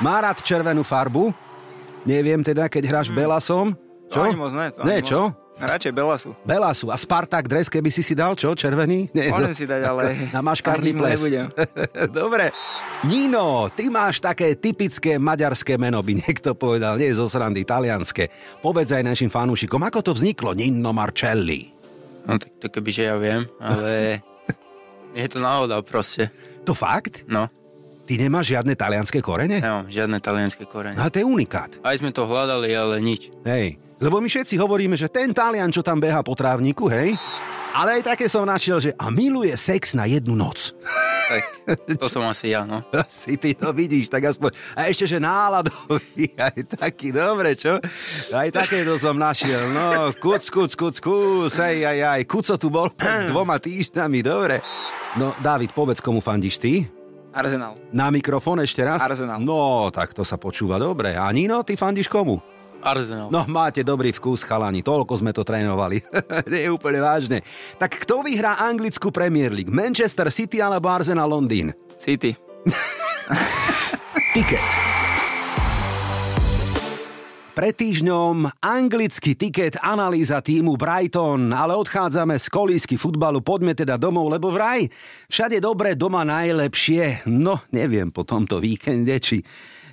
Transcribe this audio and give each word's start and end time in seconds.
Má 0.00 0.16
rád 0.18 0.40
červenú 0.40 0.80
farbu? 0.80 1.32
Neviem 2.02 2.40
teda, 2.40 2.66
keď 2.66 2.82
hráš 2.88 3.08
Belasom. 3.12 3.76
To 4.08 4.24
ani 4.24 4.34
moc 4.34 4.50
ne, 4.50 4.72
to 4.72 4.80
Ne, 4.82 4.98
ani 4.98 5.04
moc. 5.04 5.10
čo? 5.12 5.20
Radšej 5.60 5.92
Belasu. 5.92 6.30
Belasu. 6.40 6.88
A 6.88 6.96
Spartak 6.96 7.44
dres, 7.44 7.68
keby 7.68 7.92
si 7.92 8.00
si 8.00 8.16
dal, 8.16 8.32
čo? 8.32 8.56
Červený? 8.56 9.12
Nie, 9.12 9.28
Môžem 9.28 9.52
si 9.52 9.68
dať, 9.68 9.82
ale 9.84 10.16
Na 10.34 10.40
maškárny 10.40 10.96
ples. 10.96 11.20
nebudem. 11.20 11.52
Dobre. 12.16 12.48
Nino, 13.04 13.68
ty 13.68 13.92
máš 13.92 14.24
také 14.24 14.56
typické 14.56 15.20
maďarské 15.20 15.76
meno, 15.76 16.00
by 16.00 16.16
niekto 16.16 16.56
povedal, 16.56 16.96
nie 16.96 17.12
zo 17.12 17.28
srandy, 17.28 17.68
talianské. 17.68 18.32
Povedz 18.64 18.88
aj 18.90 19.04
našim 19.04 19.28
fanúšikom, 19.28 19.84
ako 19.84 20.00
to 20.00 20.12
vzniklo, 20.16 20.56
Nino 20.56 20.96
Marcelli. 20.96 21.68
No 22.24 22.40
tak 22.40 22.56
to 22.56 22.66
kebyže 22.70 23.04
ja 23.04 23.20
viem, 23.20 23.44
ale 23.60 24.24
je 25.12 25.28
to 25.28 25.44
náhoda 25.44 25.84
proste. 25.84 26.32
To 26.64 26.72
fakt? 26.72 27.28
No, 27.28 27.52
Ty 28.10 28.18
nemáš 28.18 28.50
žiadne 28.50 28.74
talianské 28.74 29.22
korene? 29.22 29.62
nemám 29.62 29.86
žiadne 29.86 30.18
talianské 30.18 30.66
korene. 30.66 30.98
No, 30.98 31.06
to 31.06 31.22
je 31.22 31.26
unikát. 31.30 31.78
Aj 31.78 31.94
sme 31.94 32.10
to 32.10 32.26
hľadali, 32.26 32.74
ale 32.74 32.98
nič. 32.98 33.30
Hej, 33.46 33.78
lebo 34.02 34.18
my 34.18 34.26
všetci 34.26 34.58
hovoríme, 34.58 34.98
že 34.98 35.06
ten 35.06 35.30
Talian, 35.30 35.70
čo 35.70 35.78
tam 35.78 36.02
beha 36.02 36.18
po 36.26 36.34
trávniku, 36.34 36.90
hej, 36.90 37.14
ale 37.70 38.02
aj 38.02 38.10
také 38.10 38.26
som 38.26 38.42
našiel, 38.42 38.82
že 38.82 38.90
a 38.98 39.14
miluje 39.14 39.54
sex 39.54 39.94
na 39.94 40.10
jednu 40.10 40.34
noc. 40.34 40.74
Tak, 41.30 41.42
to 42.02 42.10
som 42.10 42.26
asi 42.26 42.50
ja, 42.50 42.66
no. 42.66 42.82
Si 43.06 43.38
ty 43.38 43.54
to 43.54 43.70
vidíš, 43.70 44.10
tak 44.10 44.26
aspoň. 44.26 44.58
A 44.74 44.90
ešte, 44.90 45.06
že 45.06 45.22
náladový, 45.22 46.34
aj 46.50 46.66
taký, 46.82 47.14
dobre, 47.14 47.54
čo? 47.54 47.78
Aj 48.34 48.50
takéto 48.50 48.98
som 48.98 49.14
našiel. 49.14 49.70
No, 49.70 50.10
kuc, 50.18 50.42
kuc, 50.50 50.74
kuc, 50.74 50.98
kuc, 50.98 51.54
aj, 51.54 51.76
aj, 51.78 51.98
aj. 52.18 52.22
Kuco 52.26 52.58
tu 52.58 52.74
bol 52.74 52.90
pred 52.90 53.30
dvoma 53.30 53.62
týždňami, 53.62 54.18
dobre. 54.18 54.58
No, 55.14 55.30
David, 55.38 55.70
povedz, 55.70 56.02
komu 56.02 56.18
fandíš 56.18 56.58
ty? 56.58 56.90
Arsenal. 57.30 57.78
Na 57.94 58.10
mikrofón 58.10 58.58
ešte 58.58 58.82
raz? 58.82 58.98
Arsenal. 58.98 59.38
No, 59.38 59.86
tak 59.94 60.10
to 60.10 60.26
sa 60.26 60.34
počúva 60.34 60.82
dobre. 60.82 61.14
A 61.14 61.30
Nino, 61.30 61.62
ty 61.62 61.78
fandíš 61.78 62.10
komu? 62.10 62.42
Arsenal. 62.80 63.28
No, 63.28 63.44
máte 63.44 63.84
dobrý 63.84 64.10
vkus, 64.10 64.40
chalani, 64.40 64.80
toľko 64.80 65.20
sme 65.20 65.36
to 65.36 65.44
trénovali. 65.44 66.00
Nie 66.48 66.64
je 66.66 66.70
úplne 66.72 66.98
vážne. 67.04 67.44
Tak 67.76 68.08
kto 68.08 68.24
vyhrá 68.24 68.56
anglickú 68.56 69.12
Premier 69.12 69.52
League? 69.52 69.70
Manchester 69.70 70.32
City 70.32 70.64
alebo 70.64 70.88
Arsenal 70.88 71.28
Londýn? 71.28 71.76
City. 72.00 72.32
Tiket. 74.34 74.89
Pred 77.50 77.74
týždňom 77.74 78.62
anglický 78.62 79.34
tiket, 79.34 79.74
analýza 79.82 80.38
týmu 80.38 80.78
Brighton, 80.78 81.50
ale 81.50 81.74
odchádzame 81.74 82.38
z 82.38 82.46
kolísky 82.46 82.94
futbalu, 82.94 83.42
poďme 83.42 83.74
teda 83.74 83.98
domov, 83.98 84.30
lebo 84.30 84.54
vraj 84.54 84.86
všade 85.26 85.58
dobre, 85.58 85.98
doma 85.98 86.22
najlepšie. 86.22 87.26
No, 87.26 87.58
neviem 87.74 88.14
po 88.14 88.22
tomto 88.22 88.62
víkende, 88.62 89.18
či, 89.18 89.42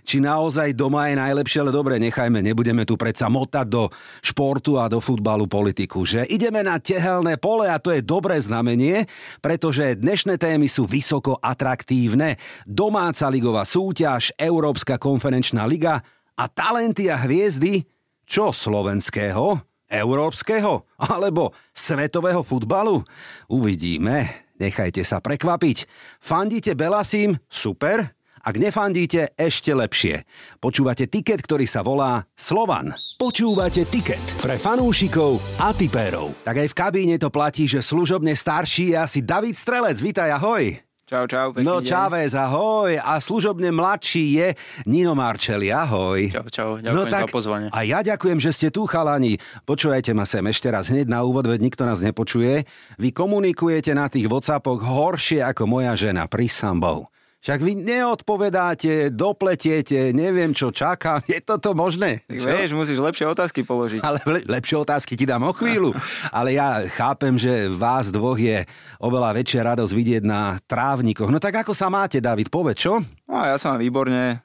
či 0.05 0.21
naozaj 0.21 0.77
doma 0.77 1.09
je 1.09 1.17
najlepšie, 1.17 1.65
ale 1.65 1.73
dobre, 1.73 1.97
nechajme, 1.97 2.45
nebudeme 2.45 2.85
tu 2.85 2.93
predsa 2.93 3.25
motať 3.25 3.65
do 3.65 3.89
športu 4.21 4.77
a 4.77 4.85
do 4.85 5.01
futbalu 5.01 5.49
politiku, 5.49 6.05
že 6.05 6.29
ideme 6.29 6.61
na 6.61 6.77
tehelné 6.77 7.41
pole 7.41 7.65
a 7.65 7.81
to 7.81 7.89
je 7.89 8.05
dobré 8.05 8.37
znamenie, 8.37 9.09
pretože 9.41 9.97
dnešné 9.97 10.37
témy 10.37 10.69
sú 10.69 10.85
vysoko 10.85 11.41
atraktívne. 11.41 12.37
Domáca 12.69 13.25
ligová 13.33 13.65
súťaž, 13.65 14.29
Európska 14.37 15.01
konferenčná 15.01 15.65
liga 15.65 16.05
a 16.37 16.45
talenty 16.45 17.09
a 17.09 17.17
hviezdy, 17.17 17.83
čo 18.23 18.53
slovenského, 18.53 19.57
európskeho 19.89 20.85
alebo 21.01 21.51
svetového 21.73 22.45
futbalu? 22.45 23.01
Uvidíme. 23.49 24.45
Nechajte 24.57 25.05
sa 25.05 25.21
prekvapiť. 25.21 25.85
Fandíte 26.21 26.73
Belasím? 26.73 27.37
Super. 27.45 28.17
Ak 28.47 28.55
nefandíte, 28.55 29.35
ešte 29.35 29.75
lepšie. 29.75 30.23
Počúvate 30.63 31.03
tiket, 31.11 31.43
ktorý 31.43 31.67
sa 31.67 31.83
volá 31.83 32.23
Slovan. 32.39 32.95
Počúvate 33.19 33.83
tiket 33.83 34.23
pre 34.39 34.55
fanúšikov 34.55 35.43
a 35.59 35.75
tipérov. 35.75 36.31
Tak 36.47 36.63
aj 36.63 36.67
v 36.71 36.77
kabíne 36.79 37.15
to 37.19 37.27
platí, 37.27 37.67
že 37.67 37.83
služobne 37.83 38.31
starší 38.31 38.95
je 38.95 38.97
asi 39.03 39.19
David 39.19 39.59
Strelec. 39.59 39.99
Vítaj, 39.99 40.31
ahoj. 40.39 40.86
Čau, 41.07 41.23
čau. 41.23 41.55
Pekný 41.55 41.63
No 41.63 41.79
deň. 41.79 41.87
Chávez, 41.87 42.35
ahoj. 42.35 42.99
A 42.99 43.15
služobne 43.23 43.71
mladší 43.71 44.25
je 44.27 44.47
Nino 44.83 45.15
Marčeli, 45.15 45.71
ahoj. 45.71 46.27
Čau, 46.35 46.51
čau, 46.51 46.69
ďakujem 46.83 47.07
za 47.07 47.31
pozvanie. 47.31 47.67
A 47.71 47.87
ja 47.87 48.03
ďakujem, 48.03 48.43
že 48.43 48.51
ste 48.51 48.67
tu, 48.75 48.83
chalani. 48.83 49.39
Počúvajte 49.63 50.11
ma 50.11 50.27
sem 50.27 50.43
ešte 50.51 50.67
raz 50.67 50.91
hneď 50.91 51.07
na 51.07 51.23
úvod, 51.23 51.47
veď 51.47 51.63
nikto 51.63 51.87
nás 51.87 52.03
nepočuje. 52.03 52.67
Vy 52.99 53.15
komunikujete 53.15 53.95
na 53.95 54.11
tých 54.11 54.27
Whatsappoch 54.27 54.83
horšie 54.83 55.47
ako 55.47 55.63
moja 55.63 55.95
žena 55.95 56.27
pri 56.27 56.51
sambou. 56.51 57.07
Však 57.47 57.63
vy 57.63 57.79
neodpovedáte, 57.79 59.07
dopletiete, 59.07 60.11
neviem 60.11 60.51
čo 60.51 60.67
čakám. 60.67 61.23
Je 61.31 61.39
toto 61.39 61.71
možné? 61.71 62.27
Čo? 62.27 62.43
vieš, 62.43 62.75
musíš 62.75 62.99
lepšie 62.99 63.23
otázky 63.23 63.63
položiť. 63.63 64.03
Ale 64.03 64.19
le- 64.27 64.43
lepšie 64.43 64.75
otázky 64.83 65.15
ti 65.15 65.23
dám 65.23 65.47
o 65.47 65.55
chvíľu. 65.55 65.95
Ale 66.35 66.51
ja 66.51 66.83
chápem, 66.91 67.39
že 67.39 67.71
vás 67.71 68.11
dvoch 68.11 68.35
je 68.35 68.67
oveľa 68.99 69.31
väčšia 69.31 69.63
radosť 69.63 69.93
vidieť 69.95 70.23
na 70.27 70.59
trávnikoch. 70.67 71.31
No 71.31 71.39
tak 71.39 71.63
ako 71.63 71.71
sa 71.71 71.87
máte, 71.87 72.19
David, 72.19 72.51
povedz, 72.51 72.83
čo? 72.83 72.99
No 73.31 73.39
ja 73.39 73.55
som 73.55 73.79
výborne, 73.79 74.43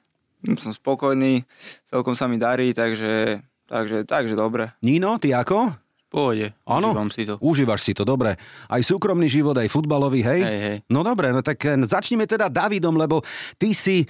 som 0.55 0.71
spokojný, 0.71 1.43
celkom 1.91 2.15
sa 2.15 2.31
mi 2.31 2.39
darí, 2.39 2.71
takže, 2.71 3.43
takže, 3.67 4.07
takže 4.07 4.39
dobre. 4.39 4.71
Nino, 4.79 5.19
ty 5.19 5.35
ako? 5.35 5.82
Pohode, 6.13 6.53
Áno? 6.69 6.93
užívam 6.93 7.09
si 7.09 7.25
to. 7.25 7.41
Užívaš 7.41 7.81
si 7.81 7.97
to, 7.97 8.05
dobre. 8.05 8.37
Aj 8.69 8.81
súkromný 8.85 9.25
život, 9.25 9.57
aj 9.57 9.65
futbalový, 9.65 10.21
hej? 10.21 10.41
Hej, 10.45 10.59
hej. 10.61 10.77
No 10.85 11.01
dobre, 11.01 11.33
no 11.33 11.41
tak 11.41 11.57
eh, 11.65 11.73
začnime 11.89 12.29
teda 12.29 12.53
Davidom, 12.53 12.93
lebo 12.93 13.25
ty 13.57 13.73
si 13.73 14.05
e, 14.05 14.07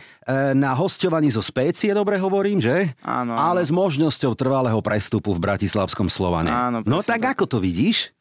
na 0.52 0.76
hosťovaní 0.76 1.32
zo 1.32 1.40
Spécie, 1.40 1.96
dobre 1.96 2.20
hovorím, 2.20 2.60
že? 2.60 2.92
Áno, 3.08 3.40
áno. 3.40 3.40
Ale 3.40 3.64
s 3.64 3.72
možnosťou 3.72 4.36
trvalého 4.36 4.84
prestupu 4.84 5.32
v 5.32 5.40
Bratislavskom 5.48 6.12
Slovane. 6.12 6.52
Áno, 6.52 6.84
no 6.84 7.00
tak, 7.00 7.24
tak. 7.24 7.40
ako 7.40 7.56
to 7.56 7.58
vidíš? 7.64 8.12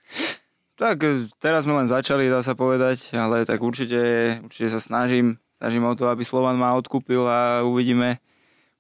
Tak 0.79 1.03
e, 1.03 1.27
teraz 1.43 1.67
sme 1.67 1.75
len 1.83 1.91
začali, 1.91 2.31
dá 2.31 2.39
sa 2.39 2.55
povedať, 2.55 3.11
ale 3.19 3.43
tak 3.43 3.59
určite, 3.59 3.99
určite 4.47 4.71
sa 4.71 4.79
snažím, 4.79 5.43
snažím 5.59 5.91
o 5.91 5.99
to, 5.99 6.07
aby 6.07 6.23
Slovan 6.23 6.55
ma 6.55 6.79
odkúpil 6.79 7.27
a 7.27 7.67
uvidíme, 7.67 8.23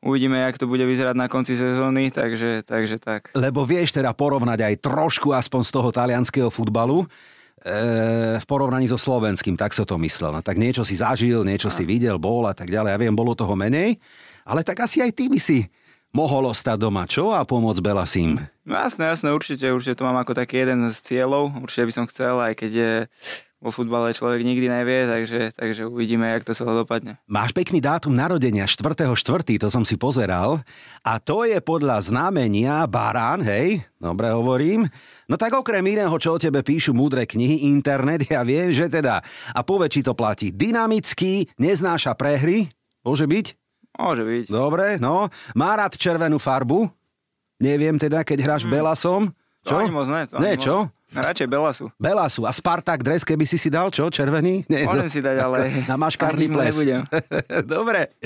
uvidíme, 0.03 0.39
jak 0.39 0.59
to 0.59 0.67
bude 0.67 0.83
vyzerať 0.83 1.15
na 1.15 1.31
konci 1.31 1.55
sezóny, 1.55 2.11
takže, 2.11 2.67
takže 2.67 2.99
tak. 2.99 3.31
Lebo 3.39 3.63
vieš 3.63 3.95
teda 3.95 4.11
porovnať 4.13 4.59
aj 4.67 4.75
trošku 4.83 5.31
aspoň 5.31 5.63
z 5.63 5.71
toho 5.71 5.89
talianského 5.95 6.51
futbalu, 6.51 7.07
e, 7.07 7.07
v 8.43 8.45
porovnaní 8.51 8.91
so 8.91 8.99
slovenským, 8.99 9.55
tak 9.55 9.71
som 9.73 9.87
to 9.87 9.97
myslel. 10.03 10.35
No, 10.35 10.43
tak 10.43 10.59
niečo 10.59 10.83
si 10.83 10.99
zažil, 10.99 11.47
niečo 11.47 11.71
si 11.71 11.87
videl, 11.87 12.19
bol 12.19 12.45
a 12.51 12.55
tak 12.55 12.69
ďalej. 12.69 12.91
Ja 12.93 12.99
viem, 12.99 13.15
bolo 13.15 13.39
toho 13.39 13.55
menej, 13.55 13.97
ale 14.43 14.67
tak 14.67 14.83
asi 14.83 14.99
aj 14.99 15.15
ty 15.15 15.31
by 15.31 15.39
si 15.39 15.71
mohol 16.13 16.53
ostať 16.53 16.77
doma, 16.77 17.09
čo? 17.09 17.33
A 17.33 17.47
pomôcť 17.47 17.81
Belasím. 17.81 18.37
No 18.69 18.77
jasné, 18.77 19.09
jasné, 19.09 19.33
určite, 19.33 19.65
určite 19.73 19.97
to 19.97 20.07
mám 20.07 20.21
ako 20.21 20.37
taký 20.37 20.63
jeden 20.63 20.87
z 20.93 20.97
cieľov, 21.01 21.57
určite 21.63 21.89
by 21.89 21.93
som 21.95 22.05
chcel, 22.11 22.37
aj 22.37 22.53
keď 22.59 22.71
je 22.71 22.93
vo 23.63 23.71
futbale 23.71 24.11
človek 24.11 24.43
nikdy 24.43 24.67
nevie, 24.67 25.07
takže, 25.07 25.55
takže 25.55 25.87
uvidíme, 25.87 26.27
jak 26.27 26.43
to 26.43 26.51
celé 26.51 26.75
dopadne. 26.75 27.23
Máš 27.31 27.55
pekný 27.55 27.79
dátum 27.79 28.11
narodenia, 28.11 28.67
4.4., 28.67 29.15
to 29.63 29.71
som 29.71 29.87
si 29.87 29.95
pozeral. 29.95 30.59
A 31.07 31.23
to 31.23 31.47
je 31.47 31.63
podľa 31.63 32.03
znamenia 32.11 32.83
Barán, 32.91 33.39
hej? 33.47 33.87
Dobre 34.03 34.35
hovorím. 34.35 34.91
No 35.31 35.39
tak 35.39 35.55
okrem 35.55 35.87
iného, 35.87 36.13
čo 36.19 36.35
o 36.35 36.43
tebe 36.43 36.67
píšu 36.67 36.91
múdre 36.91 37.23
knihy, 37.23 37.71
internet, 37.71 38.27
ja 38.27 38.43
viem, 38.43 38.75
že 38.75 38.91
teda. 38.91 39.23
A 39.55 39.61
či 39.87 40.03
to 40.03 40.19
platí. 40.19 40.51
Dynamický, 40.51 41.47
neznáša 41.55 42.19
prehry, 42.19 42.67
môže 43.07 43.31
byť? 43.31 43.47
Môže 43.95 44.27
byť. 44.27 44.45
Dobre, 44.51 44.99
no. 44.99 45.31
Má 45.55 45.71
rád 45.79 45.95
červenú 45.95 46.43
farbu? 46.43 46.91
Neviem 47.63 47.95
teda, 47.95 48.27
keď 48.27 48.39
hráš 48.43 48.67
Belasom. 48.67 49.31
Hmm. 49.31 49.39
To 49.63 49.79
ani 49.79 49.95
moc 49.95 50.11
ne. 50.11 50.27
To 50.27 50.43
Ne, 50.43 50.59
ani 50.59 50.59
moc. 50.59 50.91
Radšej 51.13 51.45
Belasu. 51.47 51.87
Belasu. 52.01 52.49
A 52.49 52.53
Spartak 52.53 53.05
dres, 53.05 53.21
keby 53.21 53.45
si 53.45 53.61
si 53.61 53.69
dal, 53.69 53.93
čo? 53.93 54.09
Červený? 54.09 54.65
Nie, 54.67 54.89
Môžem 54.89 55.13
si 55.13 55.21
dať, 55.21 55.37
ale 55.39 55.59
Na 55.91 56.01
maškárny 56.01 56.49
ples. 56.49 56.73
nebudem. 56.73 57.05
Dobre. 57.69 58.17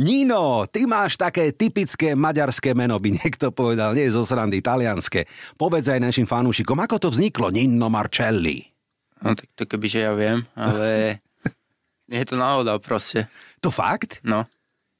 Nino, 0.00 0.64
ty 0.64 0.88
máš 0.88 1.20
také 1.20 1.52
typické 1.52 2.16
maďarské 2.16 2.72
meno, 2.72 2.96
by 2.96 3.12
niekto 3.12 3.52
povedal, 3.52 3.92
nie 3.92 4.08
zo 4.08 4.24
srandy, 4.24 4.64
talianské. 4.64 5.28
Povedz 5.60 5.92
aj 5.92 6.00
našim 6.00 6.24
fanúšikom, 6.24 6.80
ako 6.80 6.96
to 6.96 7.08
vzniklo, 7.12 7.52
Nino 7.52 7.92
Marcelli. 7.92 8.64
No 9.20 9.36
tak 9.36 9.52
to 9.52 9.68
kebyže 9.68 10.00
ja 10.00 10.16
viem, 10.16 10.48
ale 10.56 11.20
je 12.08 12.24
to 12.24 12.40
náhoda 12.40 12.80
proste. 12.80 13.28
To 13.60 13.68
fakt? 13.68 14.24
No, 14.24 14.48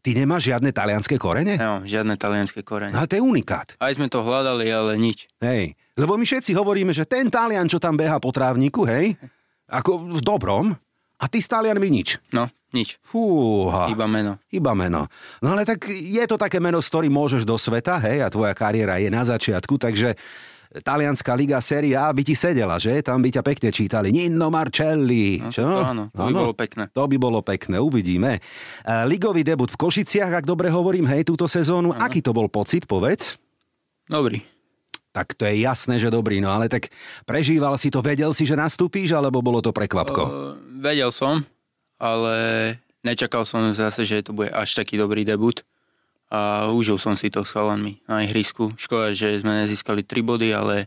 Ty 0.01 0.11
nemáš 0.17 0.49
žiadne 0.49 0.73
talianské 0.73 1.21
korene? 1.21 1.61
nemám 1.61 1.85
žiadne 1.85 2.17
talianské 2.17 2.65
korene. 2.65 2.97
Ale 2.97 3.05
to 3.05 3.21
je 3.21 3.23
unikát. 3.23 3.77
Aj 3.77 3.93
sme 3.93 4.09
to 4.09 4.25
hľadali, 4.25 4.65
ale 4.73 4.97
nič. 4.97 5.29
Hej, 5.45 5.77
lebo 6.01 6.17
my 6.17 6.25
všetci 6.25 6.57
hovoríme, 6.57 6.97
že 6.97 7.05
ten 7.05 7.29
Talian, 7.29 7.69
čo 7.69 7.77
tam 7.77 8.01
beha 8.01 8.17
po 8.17 8.33
trávniku, 8.33 8.89
hej, 8.89 9.13
ako 9.69 10.17
v 10.17 10.21
dobrom, 10.25 10.67
a 11.21 11.25
ty 11.29 11.45
s 11.45 11.53
Talianmi 11.53 11.93
nič. 11.93 12.17
No, 12.33 12.49
nič. 12.73 12.97
Fúha. 13.05 13.93
Iba 13.93 14.09
meno. 14.09 14.41
Iba 14.49 14.73
meno. 14.73 15.05
No 15.45 15.53
ale 15.53 15.69
tak 15.69 15.93
je 15.93 16.25
to 16.25 16.41
také 16.41 16.57
meno, 16.57 16.81
s 16.81 16.89
ktorým 16.89 17.13
môžeš 17.13 17.45
do 17.45 17.61
sveta, 17.61 18.01
hej, 18.01 18.25
a 18.25 18.33
tvoja 18.33 18.57
kariéra 18.57 18.97
je 18.97 19.13
na 19.13 19.21
začiatku, 19.21 19.77
takže 19.77 20.17
talianská 20.79 21.35
liga 21.35 21.59
Serie 21.59 21.99
A 21.99 22.15
by 22.15 22.23
ti 22.23 22.39
sedela, 22.39 22.79
že? 22.79 23.03
Tam 23.03 23.19
by 23.19 23.35
ťa 23.35 23.43
pekne 23.43 23.69
čítali. 23.75 24.15
Nino 24.15 24.55
Marcelli. 24.55 25.43
No, 25.43 25.51
čo? 25.51 25.67
to 25.67 25.83
áno, 25.83 26.05
to 26.15 26.23
by 26.23 26.33
bolo 26.33 26.55
pekné. 26.55 26.83
To 26.95 27.05
by 27.11 27.17
bolo 27.19 27.41
pekné, 27.43 27.77
uvidíme. 27.83 28.39
E, 28.39 28.41
Ligový 29.11 29.43
debut 29.43 29.67
v 29.67 29.75
Košiciach, 29.75 30.31
ak 30.43 30.47
dobre 30.47 30.71
hovorím, 30.71 31.11
hej, 31.11 31.27
túto 31.27 31.51
sezónu. 31.51 31.91
Áno. 31.91 31.99
Aký 31.99 32.23
to 32.23 32.31
bol 32.31 32.47
pocit, 32.47 32.87
povedz? 32.87 33.35
Dobrý. 34.07 34.47
Tak 35.11 35.35
to 35.35 35.43
je 35.43 35.67
jasné, 35.67 35.99
že 35.99 36.07
dobrý, 36.07 36.39
no 36.39 36.55
ale 36.55 36.71
tak 36.71 36.87
prežíval 37.27 37.75
si 37.75 37.91
to, 37.91 37.99
vedel 37.99 38.31
si, 38.31 38.47
že 38.47 38.55
nastúpíš, 38.55 39.11
alebo 39.11 39.43
bolo 39.43 39.59
to 39.59 39.75
prekvapko? 39.75 40.23
Uh, 40.23 40.55
vedel 40.79 41.11
som, 41.11 41.43
ale 41.99 42.35
nečakal 43.03 43.43
som 43.43 43.75
zase, 43.75 44.07
že 44.07 44.23
to 44.23 44.31
bude 44.31 44.55
až 44.55 44.71
taký 44.79 44.95
dobrý 44.95 45.27
debut. 45.27 45.67
A 46.31 46.71
užil 46.71 46.95
som 46.95 47.19
si 47.19 47.27
to 47.27 47.43
s 47.43 47.51
chalanmi 47.51 47.99
na 48.07 48.23
ihrisku. 48.23 48.71
Škoda, 48.79 49.11
že 49.11 49.43
sme 49.43 49.67
nezískali 49.67 50.07
3 50.07 50.23
body, 50.23 50.49
ale 50.55 50.87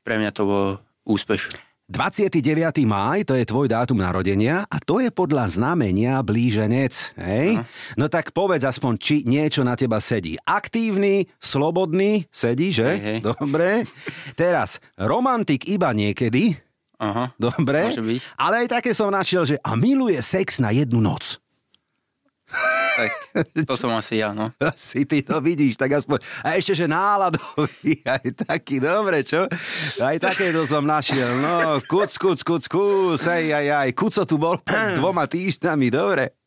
pre 0.00 0.16
mňa 0.16 0.30
to 0.32 0.42
bol 0.48 0.66
úspech. 1.04 1.52
29. 1.86 2.42
máj, 2.82 3.22
to 3.30 3.38
je 3.38 3.46
tvoj 3.46 3.70
dátum 3.70 4.02
narodenia 4.02 4.66
a 4.66 4.82
to 4.82 4.98
je 4.98 5.06
podľa 5.14 5.54
znamenia 5.54 6.18
blíženec, 6.18 7.14
hej? 7.14 7.62
No 7.94 8.10
tak 8.10 8.34
povedz 8.34 8.66
aspoň, 8.66 8.92
či 8.98 9.22
niečo 9.22 9.62
na 9.62 9.78
teba 9.78 10.02
sedí. 10.02 10.34
Aktívny, 10.42 11.30
slobodný, 11.38 12.26
sedí, 12.34 12.74
že? 12.74 12.90
Hej, 12.90 13.02
hej. 13.06 13.18
Dobre. 13.22 13.86
Teraz, 14.34 14.82
romantik 14.98 15.70
iba 15.70 15.94
niekedy, 15.94 16.58
Aha, 16.96 17.28
dobre? 17.36 17.92
Ale 18.40 18.64
aj 18.64 18.80
také 18.80 18.96
som 18.96 19.12
našiel, 19.12 19.44
že 19.44 19.56
a 19.60 19.76
miluje 19.76 20.16
sex 20.24 20.56
na 20.64 20.72
jednu 20.72 21.04
noc. 21.04 21.36
Tak 22.96 23.10
to 23.68 23.74
som 23.76 23.92
asi 23.92 24.24
ja, 24.24 24.32
no. 24.32 24.48
Si 24.76 25.04
ty 25.04 25.20
to 25.20 25.38
vidíš, 25.44 25.76
tak 25.76 25.92
aspoň. 26.00 26.18
A 26.40 26.56
ešte, 26.56 26.72
že 26.72 26.86
náladový, 26.88 28.00
aj 28.16 28.48
taký, 28.48 28.80
dobre, 28.80 29.20
čo? 29.20 29.44
Aj 30.00 30.16
takéto 30.16 30.64
som 30.64 30.82
našiel, 30.82 31.28
no, 31.44 31.78
kuc, 31.84 32.08
kuc, 32.16 32.40
kuc, 32.40 32.64
kuc, 32.64 33.20
aj, 33.20 33.44
aj, 33.44 33.66
aj, 33.84 33.90
kuco 33.92 34.22
tu 34.24 34.36
bol 34.40 34.56
pred 34.64 34.96
dvoma 35.00 35.28
týždňami, 35.28 35.86
dobre. 35.92 36.40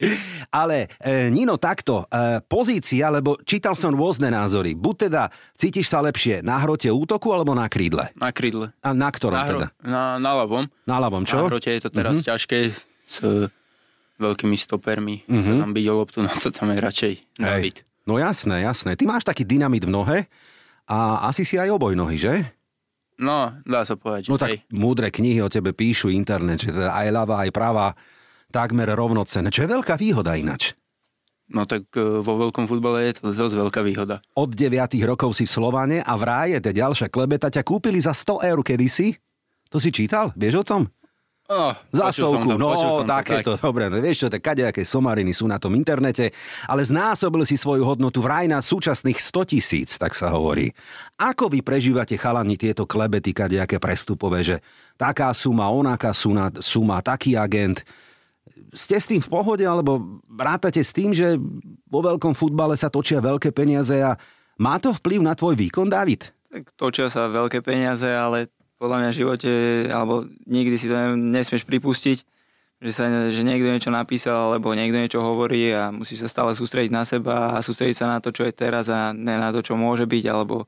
Ale, 0.50 0.90
e, 0.98 1.30
Nino, 1.30 1.62
takto, 1.62 2.10
e, 2.10 2.42
pozícia, 2.42 3.14
lebo 3.14 3.38
čítal 3.46 3.78
som 3.78 3.94
rôzne 3.94 4.34
názory. 4.34 4.74
Buď 4.74 4.96
teda 5.10 5.30
cítiš 5.54 5.94
sa 5.94 6.02
lepšie 6.02 6.42
na 6.42 6.58
hrote 6.58 6.90
útoku, 6.90 7.30
alebo 7.30 7.54
na 7.54 7.70
krídle? 7.70 8.10
Na 8.18 8.34
krídle. 8.34 8.74
A 8.82 8.90
na 8.98 9.10
ktorom 9.14 9.38
Na, 9.38 9.46
hro, 9.46 9.60
teda? 9.62 9.68
na, 9.86 10.04
na 10.18 10.32
ľavom. 10.42 10.66
Na 10.90 10.98
ľavom, 10.98 11.24
čo? 11.30 11.46
Na 11.46 11.54
hrote 11.54 11.70
je 11.70 11.82
to 11.86 11.90
teraz 11.94 12.18
mm-hmm. 12.18 12.30
ťažké 12.34 12.60
s 13.10 13.20
veľkými 14.20 14.56
stopermi. 14.56 15.26
Mhm. 15.26 15.34
Mm-hmm. 15.34 15.58
Tam 15.64 15.72
byť 15.72 15.86
o 15.88 15.94
loptu, 15.96 16.18
na 16.28 16.34
to 16.36 16.52
tam 16.52 16.70
je 16.70 16.78
radšej 16.78 17.14
David. 17.40 17.78
No 18.04 18.18
jasné, 18.18 18.66
jasné. 18.66 18.94
Ty 18.94 19.04
máš 19.06 19.24
taký 19.24 19.46
dynamit 19.46 19.86
v 19.86 19.94
nohe 19.94 20.18
a 20.90 20.98
asi 21.26 21.46
si 21.46 21.56
aj 21.56 21.70
oboj 21.70 21.94
nohy, 21.94 22.18
že? 22.18 22.34
No, 23.20 23.52
dá 23.68 23.84
sa 23.84 24.00
povedať, 24.00 24.32
No 24.32 24.40
hej. 24.40 24.64
tak 24.64 24.72
múdre 24.72 25.12
knihy 25.12 25.44
o 25.44 25.52
tebe 25.52 25.76
píšu 25.76 26.08
internet, 26.08 26.64
že 26.64 26.72
teda 26.72 26.96
aj 26.96 27.08
ľavá, 27.12 27.36
aj 27.44 27.52
pravá 27.52 27.88
takmer 28.50 28.88
rovnocené. 28.90 29.52
Čo 29.52 29.68
je 29.68 29.74
veľká 29.76 30.00
výhoda 30.00 30.40
inač. 30.40 30.74
No 31.50 31.66
tak 31.66 31.90
e, 31.98 32.22
vo 32.22 32.34
veľkom 32.40 32.70
futbale 32.70 33.10
je 33.10 33.20
to 33.20 33.34
dosť 33.34 33.56
veľká 33.60 33.82
výhoda. 33.84 34.22
Od 34.38 34.50
9 34.50 34.72
rokov 35.04 35.36
si 35.36 35.44
v 35.46 35.52
Slovane 35.52 35.98
a 36.00 36.14
v 36.16 36.24
ráje, 36.24 36.58
tá 36.62 36.70
ďalšia 36.70 37.10
klebeta, 37.10 37.50
ťa 37.50 37.66
kúpili 37.66 38.00
za 38.00 38.14
100 38.14 38.46
eur 38.46 38.60
kedysi. 38.62 39.18
To 39.70 39.78
si 39.78 39.90
čítal? 39.90 40.32
Vieš 40.38 40.62
o 40.62 40.66
tom? 40.66 40.82
Oh, 41.50 41.74
Za 41.90 42.14
stovku, 42.14 42.46
to, 42.46 42.62
no 42.62 42.78
takéto, 43.10 43.58
dobre, 43.58 43.90
no 43.90 43.98
vieš 43.98 44.22
čo, 44.22 44.28
tak 44.30 44.54
kadejaké 44.54 44.86
somariny 44.86 45.34
sú 45.34 45.50
na 45.50 45.58
tom 45.58 45.74
internete, 45.74 46.30
ale 46.70 46.86
znásobil 46.86 47.42
si 47.42 47.58
svoju 47.58 47.82
hodnotu 47.90 48.22
vraj 48.22 48.46
na 48.46 48.62
súčasných 48.62 49.18
100 49.18 49.50
tisíc, 49.50 49.98
tak 49.98 50.14
sa 50.14 50.30
hovorí. 50.30 50.70
Ako 51.18 51.50
vy 51.50 51.66
prežívate 51.66 52.22
chalani 52.22 52.54
tieto 52.54 52.86
klebety, 52.86 53.34
kadejaké 53.34 53.82
prestupové, 53.82 54.46
že 54.46 54.56
taká 54.94 55.34
suma, 55.34 55.74
onaká 55.74 56.14
suma, 56.14 56.54
suma, 56.62 57.02
taký 57.02 57.34
agent, 57.34 57.82
ste 58.78 59.02
s 59.02 59.10
tým 59.10 59.18
v 59.18 59.30
pohode, 59.34 59.66
alebo 59.66 60.22
rátate 60.30 60.86
s 60.86 60.94
tým, 60.94 61.18
že 61.18 61.34
vo 61.90 62.06
veľkom 62.06 62.38
futbale 62.38 62.78
sa 62.78 62.94
točia 62.94 63.26
veľké 63.26 63.50
peniaze 63.50 63.98
a 63.98 64.14
má 64.62 64.78
to 64.78 64.94
vplyv 64.94 65.26
na 65.26 65.34
tvoj 65.34 65.58
výkon, 65.58 65.90
David? 65.90 66.30
Tak 66.54 66.78
točia 66.78 67.10
sa 67.10 67.26
veľké 67.26 67.66
peniaze, 67.66 68.06
ale 68.06 68.54
podľa 68.80 68.98
mňa 69.04 69.10
v 69.12 69.20
živote, 69.20 69.52
alebo 69.92 70.24
nikdy 70.48 70.76
si 70.80 70.88
to 70.88 70.96
nesmieš 71.14 71.68
pripustiť, 71.68 72.18
že, 72.80 72.92
sa, 72.96 73.12
že 73.28 73.44
niekto 73.44 73.68
niečo 73.68 73.92
napísal, 73.92 74.56
alebo 74.56 74.72
niekto 74.72 74.96
niečo 74.96 75.20
hovorí 75.20 75.76
a 75.76 75.92
musíš 75.92 76.24
sa 76.24 76.32
stále 76.32 76.56
sústrediť 76.56 76.92
na 76.96 77.04
seba 77.04 77.60
a 77.60 77.60
sústrediť 77.60 77.98
sa 78.00 78.08
na 78.08 78.24
to, 78.24 78.32
čo 78.32 78.48
je 78.48 78.56
teraz 78.56 78.88
a 78.88 79.12
ne 79.12 79.36
na 79.36 79.52
to, 79.52 79.60
čo 79.60 79.76
môže 79.76 80.08
byť, 80.08 80.24
alebo 80.32 80.64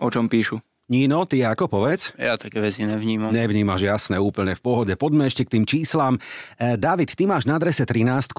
o 0.00 0.08
čom 0.08 0.32
píšu. 0.32 0.64
Nino, 0.88 1.24
ty 1.28 1.44
ako 1.44 1.68
povedz? 1.68 2.16
Ja 2.20 2.36
také 2.40 2.58
veci 2.58 2.84
nevnímam. 2.84 3.32
Nevnímaš, 3.32 3.80
jasné, 3.84 4.16
úplne 4.18 4.56
v 4.56 4.60
pohode. 4.64 4.92
Poďme 4.96 5.28
ešte 5.28 5.46
k 5.46 5.56
tým 5.56 5.64
číslam. 5.64 6.18
E, 6.58 6.76
David, 6.76 7.16
ty 7.16 7.24
máš 7.24 7.46
na 7.48 7.56
adrese 7.56 7.86
13 7.86 8.32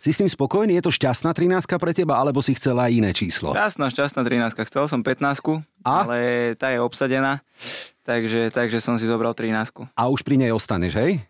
Si 0.00 0.16
s 0.16 0.20
tým 0.24 0.32
spokojný? 0.32 0.80
Je 0.80 0.84
to 0.88 0.96
šťastná 0.96 1.36
13 1.36 1.60
pre 1.76 1.92
teba, 1.92 2.16
alebo 2.16 2.40
si 2.40 2.56
chcela 2.56 2.88
iné 2.88 3.12
číslo? 3.12 3.52
Šťastná, 3.52 3.92
šťastná 3.92 4.24
13. 4.24 4.56
Chcel 4.64 4.88
som 4.88 5.04
15, 5.04 5.60
A? 5.84 6.08
ale 6.08 6.18
tá 6.56 6.72
je 6.72 6.80
obsadená, 6.80 7.44
takže, 8.08 8.48
takže 8.48 8.80
som 8.80 8.96
si 8.96 9.04
zobral 9.04 9.36
13. 9.36 9.92
A 9.92 10.02
už 10.08 10.24
pri 10.24 10.40
nej 10.40 10.56
ostaneš, 10.56 10.96
hej? 10.96 11.20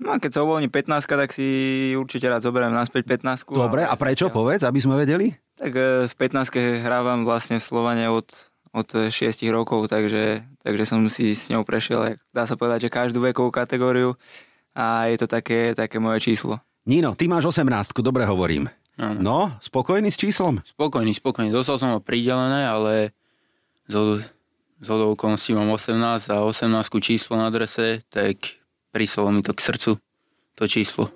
No 0.00 0.16
a 0.16 0.16
keď 0.16 0.40
sa 0.40 0.40
uvoľní 0.40 0.72
15, 0.72 1.04
tak 1.04 1.36
si 1.36 1.92
určite 2.00 2.24
rád 2.24 2.40
zoberiem 2.40 2.72
naspäť 2.72 3.04
15. 3.20 3.44
Dobre, 3.44 3.84
a 3.84 3.92
prečo? 3.92 4.32
Povedz, 4.32 4.64
aby 4.64 4.80
sme 4.80 4.96
vedeli. 4.96 5.36
Tak 5.60 5.72
e, 5.76 6.08
v 6.08 6.14
15 6.16 6.80
hrávam 6.80 7.28
vlastne 7.28 7.60
v 7.60 7.64
Slovane 7.68 8.08
od, 8.08 8.24
od 8.72 8.88
6 8.88 9.12
rokov, 9.52 9.92
takže, 9.92 10.48
takže 10.64 10.84
som 10.88 11.04
si 11.12 11.36
s 11.36 11.52
ňou 11.52 11.60
prešiel, 11.60 12.16
dá 12.32 12.48
sa 12.48 12.56
povedať, 12.56 12.88
že 12.88 12.94
každú 12.96 13.20
vekovú 13.20 13.52
kategóriu 13.52 14.16
a 14.72 15.12
je 15.12 15.20
to 15.20 15.28
také, 15.28 15.76
také 15.76 16.00
moje 16.00 16.24
číslo. 16.24 16.64
Nino, 16.84 17.16
ty 17.16 17.24
máš 17.24 17.48
18, 17.48 17.96
dobre 18.04 18.28
hovorím. 18.28 18.68
Áno. 19.00 19.18
No, 19.18 19.38
spokojný 19.58 20.12
s 20.12 20.20
číslom? 20.20 20.60
Spokojný, 20.68 21.16
spokojný. 21.16 21.48
Dostal 21.48 21.80
som 21.80 21.96
ho 21.96 22.00
pridelené, 22.04 22.68
ale 22.68 23.16
z 23.88 24.88
okolností 24.88 25.56
mám 25.56 25.72
18 25.72 26.28
a 26.28 26.44
18 26.44 27.00
číslo 27.00 27.40
na 27.40 27.48
adrese, 27.48 28.04
tak 28.12 28.60
prísalo 28.92 29.32
mi 29.32 29.40
to 29.40 29.56
k 29.56 29.64
srdcu, 29.64 29.92
to 30.54 30.64
číslo. 30.68 31.08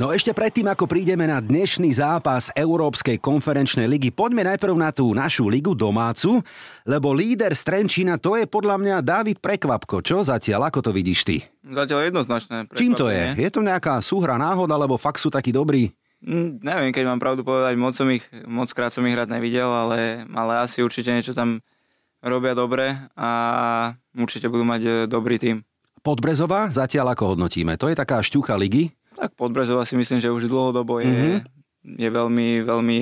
No 0.00 0.16
ešte 0.16 0.32
predtým, 0.32 0.64
ako 0.64 0.88
prídeme 0.88 1.28
na 1.28 1.44
dnešný 1.44 1.92
zápas 1.92 2.48
Európskej 2.56 3.20
konferenčnej 3.20 3.84
ligy, 3.84 4.08
poďme 4.08 4.48
najprv 4.48 4.72
na 4.72 4.88
tú 4.96 5.12
našu 5.12 5.52
ligu 5.52 5.76
domácu, 5.76 6.40
lebo 6.88 7.12
líder 7.12 7.52
z 7.52 7.60
Trenčína 7.68 8.16
to 8.16 8.32
je 8.32 8.48
podľa 8.48 8.80
mňa 8.80 8.96
David 9.04 9.44
Prekvapko. 9.44 10.00
Čo 10.00 10.24
zatiaľ, 10.24 10.72
ako 10.72 10.88
to 10.88 10.90
vidíš 10.96 11.28
ty? 11.28 11.36
Zatiaľ 11.68 12.08
jednoznačné. 12.08 12.72
Čím 12.72 12.96
to 12.96 13.12
je? 13.12 13.36
prekvapenie. 13.36 13.44
Je 13.44 13.50
to 13.52 13.60
nejaká 13.60 14.00
súhra 14.00 14.40
náhoda, 14.40 14.72
alebo 14.72 14.96
fakt 14.96 15.20
sú 15.20 15.28
takí 15.28 15.52
dobrí? 15.52 15.92
Mm, 16.24 16.64
neviem, 16.64 16.96
keď 16.96 17.04
mám 17.04 17.20
pravdu 17.20 17.44
povedať, 17.44 17.76
moc, 17.76 17.92
som 17.92 18.08
ich, 18.08 18.24
moc 18.48 18.72
krát 18.72 18.88
som 18.88 19.04
ich 19.04 19.12
hrať 19.12 19.28
nevidel, 19.28 19.68
ale, 19.68 20.24
ale 20.32 20.64
asi 20.64 20.80
určite 20.80 21.12
niečo 21.12 21.36
tam 21.36 21.60
robia 22.24 22.56
dobre 22.56 22.96
a 23.20 23.30
určite 24.16 24.48
budú 24.48 24.64
mať 24.64 24.80
e, 24.80 24.90
dobrý 25.04 25.36
tým. 25.36 25.60
Podbrezová 26.00 26.72
zatiaľ 26.72 27.12
ako 27.12 27.36
hodnotíme? 27.36 27.76
To 27.76 27.92
je 27.92 28.00
taká 28.00 28.24
šťucha 28.24 28.56
ligy? 28.56 28.96
Tak 29.20 29.36
Podbrezova 29.36 29.84
si 29.84 29.94
myslím, 29.94 30.18
že 30.18 30.32
už 30.32 30.48
dlhodobo 30.48 30.96
je, 31.04 31.12
Mhm. 31.12 31.98
je 32.00 32.08
veľmi, 32.08 32.48
veľmi, 32.64 32.98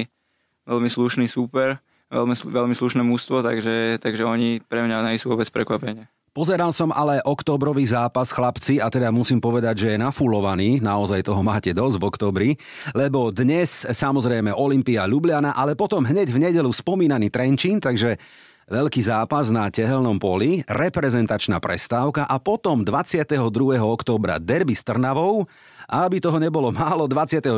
veľmi 0.67 0.89
slušný 0.91 1.31
súper, 1.31 1.79
veľmi, 2.11 2.35
veľmi 2.35 2.75
slušné 2.75 3.03
mústvo, 3.07 3.39
takže, 3.39 4.03
takže 4.03 4.27
oni 4.27 4.59
pre 4.67 4.83
mňa 4.83 5.07
nejsú 5.07 5.31
vôbec 5.31 5.47
prekvapenie. 5.47 6.11
Pozeral 6.29 6.71
som 6.71 6.95
ale 6.95 7.19
oktobrový 7.25 7.83
zápas 7.83 8.31
chlapci 8.31 8.79
a 8.79 8.87
teda 8.87 9.11
musím 9.11 9.43
povedať, 9.43 9.75
že 9.83 9.89
je 9.95 9.99
nafulovaný, 9.99 10.79
naozaj 10.79 11.27
toho 11.27 11.43
máte 11.43 11.75
dosť 11.75 11.97
v 11.99 12.05
oktobri, 12.07 12.51
lebo 12.95 13.35
dnes 13.35 13.83
samozrejme 13.91 14.55
Olympia 14.55 15.09
Ljubljana, 15.11 15.57
ale 15.57 15.75
potom 15.75 16.07
hneď 16.07 16.31
v 16.31 16.39
nedelu 16.39 16.71
spomínaný 16.71 17.33
Trenčín, 17.35 17.83
takže 17.83 18.23
veľký 18.69 19.01
zápas 19.01 19.49
na 19.49 19.67
tehelnom 19.73 20.21
poli, 20.21 20.61
reprezentačná 20.69 21.57
prestávka 21.59 22.29
a 22.29 22.37
potom 22.37 22.85
22. 22.85 23.41
októbra 23.81 24.37
derby 24.37 24.77
s 24.77 24.85
Trnavou 24.85 25.49
a 25.89 26.05
aby 26.05 26.21
toho 26.21 26.37
nebolo 26.37 26.69
málo, 26.69 27.09
26. 27.09 27.49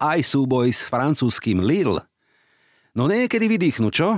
aj 0.00 0.18
súboj 0.24 0.72
s 0.72 0.80
francúzským 0.88 1.60
Lille. 1.60 2.00
No 2.96 3.06
niekedy 3.06 3.46
vydýchnu, 3.46 3.92
čo? 3.92 4.16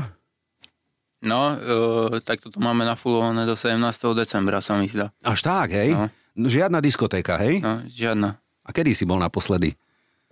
No, 1.20 1.52
e, 1.52 2.24
tak 2.24 2.40
toto 2.40 2.56
máme 2.62 2.86
nafulované 2.88 3.44
do 3.44 3.52
17. 3.52 3.76
decembra, 4.16 4.64
sa 4.64 4.80
mi 4.80 4.88
zdá. 4.88 5.12
Až 5.20 5.44
tak, 5.44 5.76
hej? 5.76 5.92
No. 5.92 6.08
Žiadna 6.48 6.80
diskotéka, 6.80 7.36
hej? 7.36 7.60
No, 7.60 7.84
žiadna. 7.84 8.40
A 8.64 8.70
kedy 8.72 8.96
si 8.96 9.04
bol 9.04 9.20
naposledy? 9.20 9.76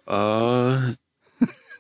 Uh, 0.09 0.97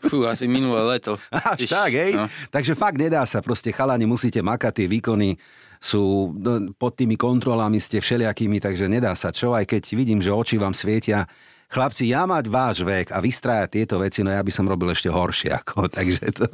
fú, 0.07 0.25
asi 0.25 0.47
minulé 0.47 0.99
leto. 0.99 1.19
Až 1.55 1.67
Iš, 1.67 1.71
tak, 1.71 1.93
hej? 1.93 2.12
No. 2.14 2.31
Takže 2.55 2.78
fakt 2.78 2.99
nedá 2.99 3.26
sa, 3.26 3.43
proste 3.43 3.75
chalani 3.75 4.07
musíte 4.07 4.38
makať 4.43 4.85
tie 4.85 4.87
výkony 4.87 5.38
sú 5.78 6.35
no, 6.35 6.75
pod 6.75 6.99
tými 6.99 7.14
kontrolami, 7.14 7.78
ste 7.78 8.02
všelijakými, 8.02 8.59
takže 8.59 8.90
nedá 8.90 9.14
sa 9.14 9.31
čo, 9.31 9.55
aj 9.55 9.67
keď 9.67 9.83
vidím, 9.95 10.19
že 10.19 10.35
oči 10.35 10.59
vám 10.59 10.75
svietia. 10.75 11.31
Chlapci, 11.69 12.09
ja 12.09 12.25
mať 12.25 12.49
váš 12.49 12.81
vek 12.81 13.12
a 13.12 13.21
vystrájať 13.21 13.69
tieto 13.76 14.00
veci, 14.00 14.25
no 14.25 14.33
ja 14.33 14.40
by 14.40 14.49
som 14.49 14.64
robil 14.64 14.88
ešte 14.88 15.12
horšie 15.12 15.52
ako, 15.52 15.87
takže 15.97 16.25
to, 16.33 16.49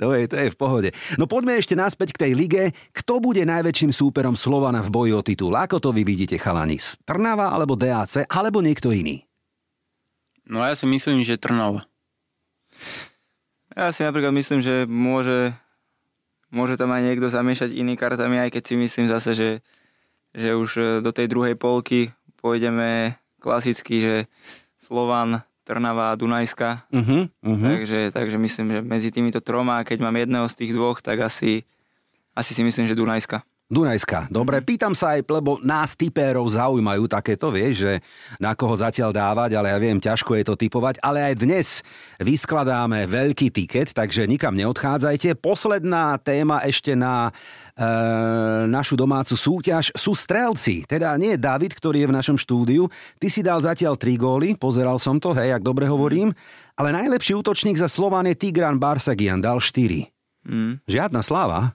to, 0.00 0.06
je, 0.16 0.24
to 0.24 0.36
je 0.40 0.48
v 0.50 0.58
pohode. 0.58 0.88
No 1.20 1.28
poďme 1.28 1.60
ešte 1.60 1.76
naspäť 1.76 2.16
k 2.16 2.22
tej 2.28 2.32
lige. 2.32 2.62
Kto 2.96 3.20
bude 3.20 3.44
najväčším 3.44 3.92
súperom 3.92 4.34
Slovana 4.34 4.80
v 4.80 4.90
boji 4.90 5.12
o 5.12 5.22
titul? 5.22 5.52
Ako 5.54 5.78
to 5.78 5.92
vy 5.92 6.02
vidíte, 6.02 6.40
chalani? 6.40 6.80
Trnava 7.04 7.52
alebo 7.52 7.76
DAC, 7.76 8.24
alebo 8.26 8.64
niekto 8.64 8.90
iný? 8.90 9.22
No 10.48 10.64
ja 10.64 10.74
si 10.74 10.88
myslím, 10.88 11.22
že 11.22 11.38
Trnava. 11.38 11.86
Ja 13.72 13.88
si 13.88 14.04
napríklad 14.04 14.36
myslím, 14.36 14.60
že 14.60 14.84
môže, 14.84 15.56
môže 16.52 16.76
tam 16.76 16.92
aj 16.92 17.02
niekto 17.08 17.32
zamiešať 17.32 17.72
iný 17.72 17.96
kartami, 17.96 18.36
aj 18.42 18.52
keď 18.52 18.62
si 18.62 18.74
myslím 18.76 19.06
zase, 19.08 19.32
že, 19.32 19.50
že 20.36 20.52
už 20.52 20.70
e, 20.76 20.82
do 21.00 21.08
tej 21.08 21.26
druhej 21.32 21.56
polky 21.56 22.12
pôjdeme 22.36 23.16
klasicky, 23.40 23.94
že 24.02 24.14
Slovan, 24.76 25.40
Trnava 25.62 26.10
a 26.10 26.18
Dunajska. 26.18 26.90
Uh-huh, 26.90 27.30
uh-huh. 27.30 27.70
Takže, 27.78 28.10
takže 28.10 28.36
myslím, 28.36 28.66
že 28.74 28.80
medzi 28.82 29.08
týmito 29.14 29.38
troma, 29.38 29.86
keď 29.86 29.98
mám 30.02 30.18
jedného 30.18 30.46
z 30.50 30.58
tých 30.58 30.74
dvoch, 30.74 30.98
tak 30.98 31.22
asi, 31.22 31.62
asi 32.34 32.50
si 32.52 32.66
myslím, 32.66 32.90
že 32.90 32.98
Dunajska. 32.98 33.46
Dunajska. 33.72 34.28
Dobre, 34.28 34.60
pýtam 34.60 34.92
sa 34.92 35.16
aj, 35.16 35.24
lebo 35.24 35.56
nás 35.64 35.96
typérov 35.96 36.44
zaujímajú 36.44 37.08
takéto, 37.08 37.48
vieš, 37.48 37.88
že 37.88 37.92
na 38.36 38.52
koho 38.52 38.76
zatiaľ 38.76 39.16
dávať, 39.16 39.56
ale 39.56 39.72
ja 39.72 39.80
viem, 39.80 39.96
ťažko 39.96 40.36
je 40.36 40.44
to 40.44 40.60
typovať, 40.60 41.00
ale 41.00 41.32
aj 41.32 41.34
dnes 41.40 41.80
vyskladáme 42.20 43.08
veľký 43.08 43.48
tiket, 43.48 43.96
takže 43.96 44.28
nikam 44.28 44.52
neodchádzajte. 44.60 45.40
Posledná 45.40 46.20
téma 46.20 46.60
ešte 46.68 46.92
na 46.92 47.32
e, 47.72 47.88
našu 48.68 48.92
domácu 48.92 49.40
súťaž 49.40 49.88
sú 49.96 50.12
strelci. 50.12 50.84
Teda 50.84 51.16
nie 51.16 51.40
David, 51.40 51.72
ktorý 51.72 52.04
je 52.04 52.10
v 52.12 52.16
našom 52.20 52.36
štúdiu. 52.36 52.92
Ty 53.16 53.26
si 53.32 53.40
dal 53.40 53.64
zatiaľ 53.64 53.96
tri 53.96 54.20
góly, 54.20 54.52
pozeral 54.52 55.00
som 55.00 55.16
to, 55.16 55.32
hej, 55.32 55.48
ak 55.48 55.64
dobre 55.64 55.88
hovorím. 55.88 56.36
Ale 56.76 56.92
najlepší 56.92 57.40
útočník 57.40 57.80
za 57.80 57.88
Slován 57.88 58.28
je 58.28 58.36
Tigran 58.36 58.76
Barsagian, 58.76 59.40
dal 59.40 59.64
4. 59.64 60.12
Mm. 60.44 60.84
Žiadna 60.84 61.24
sláva. 61.24 61.72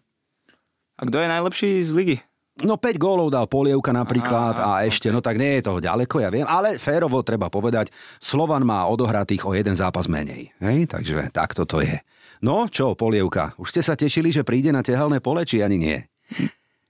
A 0.97 1.01
kto 1.05 1.21
je 1.21 1.27
najlepší 1.29 1.69
z 1.85 1.91
ligy? 1.93 2.17
No 2.65 2.73
5 2.81 2.97
gólov 2.97 3.29
dal 3.29 3.45
Polievka 3.45 3.93
napríklad 3.93 4.57
Aha, 4.57 4.81
a 4.81 4.89
ešte, 4.89 5.13
okay. 5.13 5.13
no 5.13 5.21
tak 5.21 5.37
nie 5.37 5.61
je 5.61 5.69
toho 5.69 5.77
ďaleko, 5.77 6.25
ja 6.25 6.33
viem, 6.33 6.49
ale 6.49 6.81
férovo 6.81 7.21
treba 7.21 7.53
povedať, 7.53 7.93
Slovan 8.17 8.65
má 8.65 8.81
odohratých 8.89 9.45
o 9.45 9.53
jeden 9.53 9.77
zápas 9.77 10.09
menej. 10.09 10.49
Hej? 10.57 10.89
Takže 10.89 11.29
takto 11.29 11.69
to 11.69 11.85
je. 11.85 12.01
No 12.41 12.65
čo, 12.65 12.97
Polievka, 12.97 13.53
už 13.61 13.77
ste 13.77 13.81
sa 13.85 13.93
tešili, 13.93 14.33
že 14.33 14.41
príde 14.41 14.73
na 14.73 14.81
tehelné 14.81 15.21
pole, 15.21 15.45
či 15.45 15.61
ani 15.61 15.77
nie? 15.77 15.97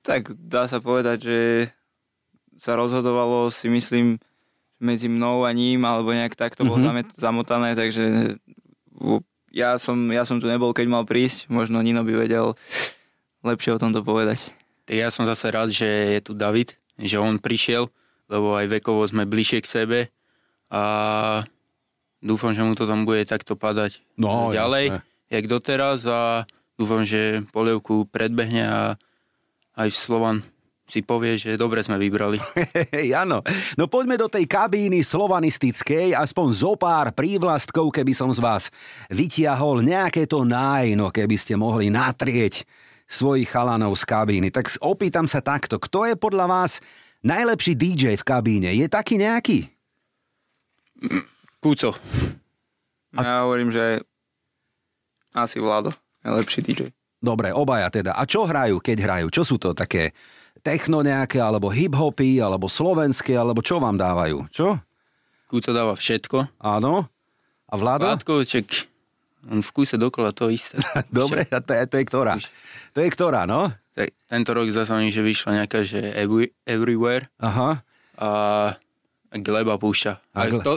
Tak 0.08 0.40
dá 0.40 0.72
sa 0.72 0.80
povedať, 0.80 1.28
že 1.28 1.40
sa 2.56 2.80
rozhodovalo 2.80 3.52
si 3.52 3.68
myslím 3.68 4.24
medzi 4.80 5.12
mnou 5.12 5.44
a 5.44 5.52
ním, 5.52 5.84
alebo 5.84 6.16
nejak 6.16 6.40
takto 6.40 6.64
bolo 6.64 6.80
mm-hmm. 6.80 7.20
zamotané, 7.20 7.76
takže 7.76 8.38
ja 9.52 9.76
som, 9.76 10.00
ja 10.16 10.24
som 10.24 10.40
tu 10.40 10.48
nebol, 10.48 10.72
keď 10.72 10.88
mal 10.88 11.04
prísť, 11.04 11.52
možno 11.52 11.84
Nino 11.84 12.08
by 12.08 12.14
vedel 12.14 12.56
lepšie 13.46 13.76
o 13.76 13.82
tomto 13.82 14.02
povedať. 14.02 14.54
Ja 14.88 15.12
som 15.12 15.28
zase 15.28 15.52
rád, 15.52 15.70
že 15.70 15.86
je 16.18 16.20
tu 16.24 16.32
David, 16.32 16.80
že 16.96 17.20
on 17.20 17.38
prišiel, 17.38 17.92
lebo 18.32 18.56
aj 18.56 18.80
vekovo 18.80 19.04
sme 19.04 19.28
bližšie 19.28 19.60
k 19.64 19.68
sebe 19.68 20.00
a 20.72 20.84
dúfam, 22.24 22.56
že 22.56 22.64
mu 22.64 22.74
to 22.74 22.88
tam 22.88 23.04
bude 23.04 23.28
takto 23.28 23.60
padať 23.60 24.00
no, 24.20 24.52
ďalej, 24.52 24.96
jasné. 24.96 25.04
jak 25.32 25.46
doteraz 25.48 26.00
a 26.08 26.48
dúfam, 26.80 27.04
že 27.04 27.44
polievku 27.52 28.08
predbehne 28.08 28.64
a 28.68 28.82
aj 29.78 29.90
Slovan 29.92 30.44
si 30.88 31.04
povie, 31.04 31.36
že 31.36 31.60
dobre 31.60 31.84
sme 31.84 32.00
vybrali. 32.00 32.40
Áno. 33.22 33.44
No 33.76 33.92
poďme 33.92 34.16
do 34.16 34.32
tej 34.32 34.48
kabíny 34.48 35.04
slovanistickej, 35.04 36.16
aspoň 36.16 36.48
zo 36.56 36.74
pár 36.80 37.12
prívlastkov, 37.12 37.92
keby 37.92 38.16
som 38.16 38.32
z 38.32 38.40
vás 38.40 38.72
vytiahol 39.12 39.84
nejaké 39.84 40.24
to 40.32 40.48
nájno, 40.48 41.12
keby 41.12 41.36
ste 41.36 41.60
mohli 41.60 41.92
natrieť 41.92 42.64
svojich 43.08 43.48
chalanov 43.48 43.96
z 43.96 44.04
kabíny. 44.04 44.48
Tak 44.52 44.76
opýtam 44.84 45.26
sa 45.26 45.40
takto, 45.40 45.80
kto 45.80 46.08
je 46.12 46.16
podľa 46.20 46.46
vás 46.46 46.84
najlepší 47.24 47.74
DJ 47.74 48.20
v 48.20 48.28
kabíne? 48.28 48.70
Je 48.76 48.88
taký 48.92 49.16
nejaký? 49.18 49.72
Kúco. 51.64 51.96
A... 53.16 53.20
Ja 53.24 53.36
hovorím, 53.48 53.72
že 53.72 54.04
asi 55.34 55.58
Vlado, 55.58 55.96
najlepší 56.22 56.60
DJ. 56.62 56.82
Dobre, 57.18 57.50
obaja 57.50 57.90
teda. 57.90 58.14
A 58.14 58.30
čo 58.30 58.46
hrajú, 58.46 58.78
keď 58.78 58.98
hrajú? 59.02 59.28
Čo 59.34 59.44
sú 59.44 59.56
to 59.58 59.74
také 59.74 60.14
techno 60.62 61.02
nejaké, 61.02 61.42
alebo 61.42 61.72
hip-hopy, 61.74 62.38
alebo 62.44 62.70
slovenské, 62.70 63.34
alebo 63.34 63.66
čo 63.66 63.82
vám 63.82 63.98
dávajú? 63.98 64.46
Čo? 64.54 64.78
Kúco 65.50 65.72
dáva 65.74 65.98
všetko. 65.98 66.60
Áno. 66.62 67.10
A 67.68 67.74
Vlado? 67.74 68.06
Vládko, 68.06 68.46
ček, 68.46 68.68
on 69.46 69.62
v 69.62 69.70
kúse 69.70 69.96
dokola 69.96 70.34
to 70.34 70.50
isté. 70.50 70.82
Dobre, 71.14 71.46
a 71.48 71.60
to 71.62 71.72
je, 71.72 71.84
to 71.86 71.96
je 72.02 72.06
ktorá? 72.10 72.36
To 72.98 73.00
je 73.06 73.10
ktorá, 73.14 73.46
no? 73.46 73.70
Tento 74.30 74.52
rok 74.54 74.70
zase 74.70 74.94
že 75.10 75.22
vyšla 75.26 75.64
nejaká, 75.64 75.82
že 75.82 75.98
every, 76.14 76.54
Everywhere. 76.66 77.30
Aha. 77.42 77.82
A 78.18 78.30
Gleba 79.34 79.78
púšťa. 79.82 80.38
A 80.38 80.40
gle... 80.50 80.62
to, 80.62 80.74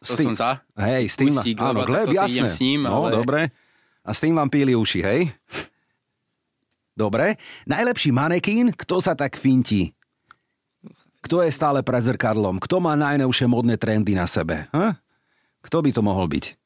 to 0.00 0.12
tým, 0.16 0.32
som 0.32 0.36
za. 0.36 0.50
Hej, 0.76 1.12
s 1.12 1.16
tým, 1.16 1.32
Gleba, 1.36 1.72
áno, 1.72 1.80
Gleb, 1.84 2.08
jasne. 2.12 2.48
s 2.48 2.60
ním, 2.60 2.88
no, 2.88 3.08
ale... 3.08 3.10
dobre. 3.12 3.40
A 4.04 4.10
s 4.12 4.20
tým 4.20 4.36
vám 4.36 4.48
píli 4.52 4.76
uši, 4.76 5.00
hej? 5.00 5.20
Dobre. 6.94 7.40
Najlepší 7.66 8.14
manekín, 8.14 8.70
kto 8.76 9.00
sa 9.00 9.16
tak 9.16 9.34
fintí? 9.34 9.90
Kto 11.24 11.40
je 11.40 11.50
stále 11.50 11.80
pred 11.80 12.04
zrkadlom? 12.04 12.60
Kto 12.60 12.84
má 12.84 12.92
najnovšie 12.94 13.48
modné 13.48 13.80
trendy 13.80 14.12
na 14.12 14.28
sebe? 14.28 14.68
Ha? 14.76 15.00
Kto 15.64 15.80
by 15.80 15.90
to 15.90 16.04
mohol 16.04 16.28
byť? 16.28 16.63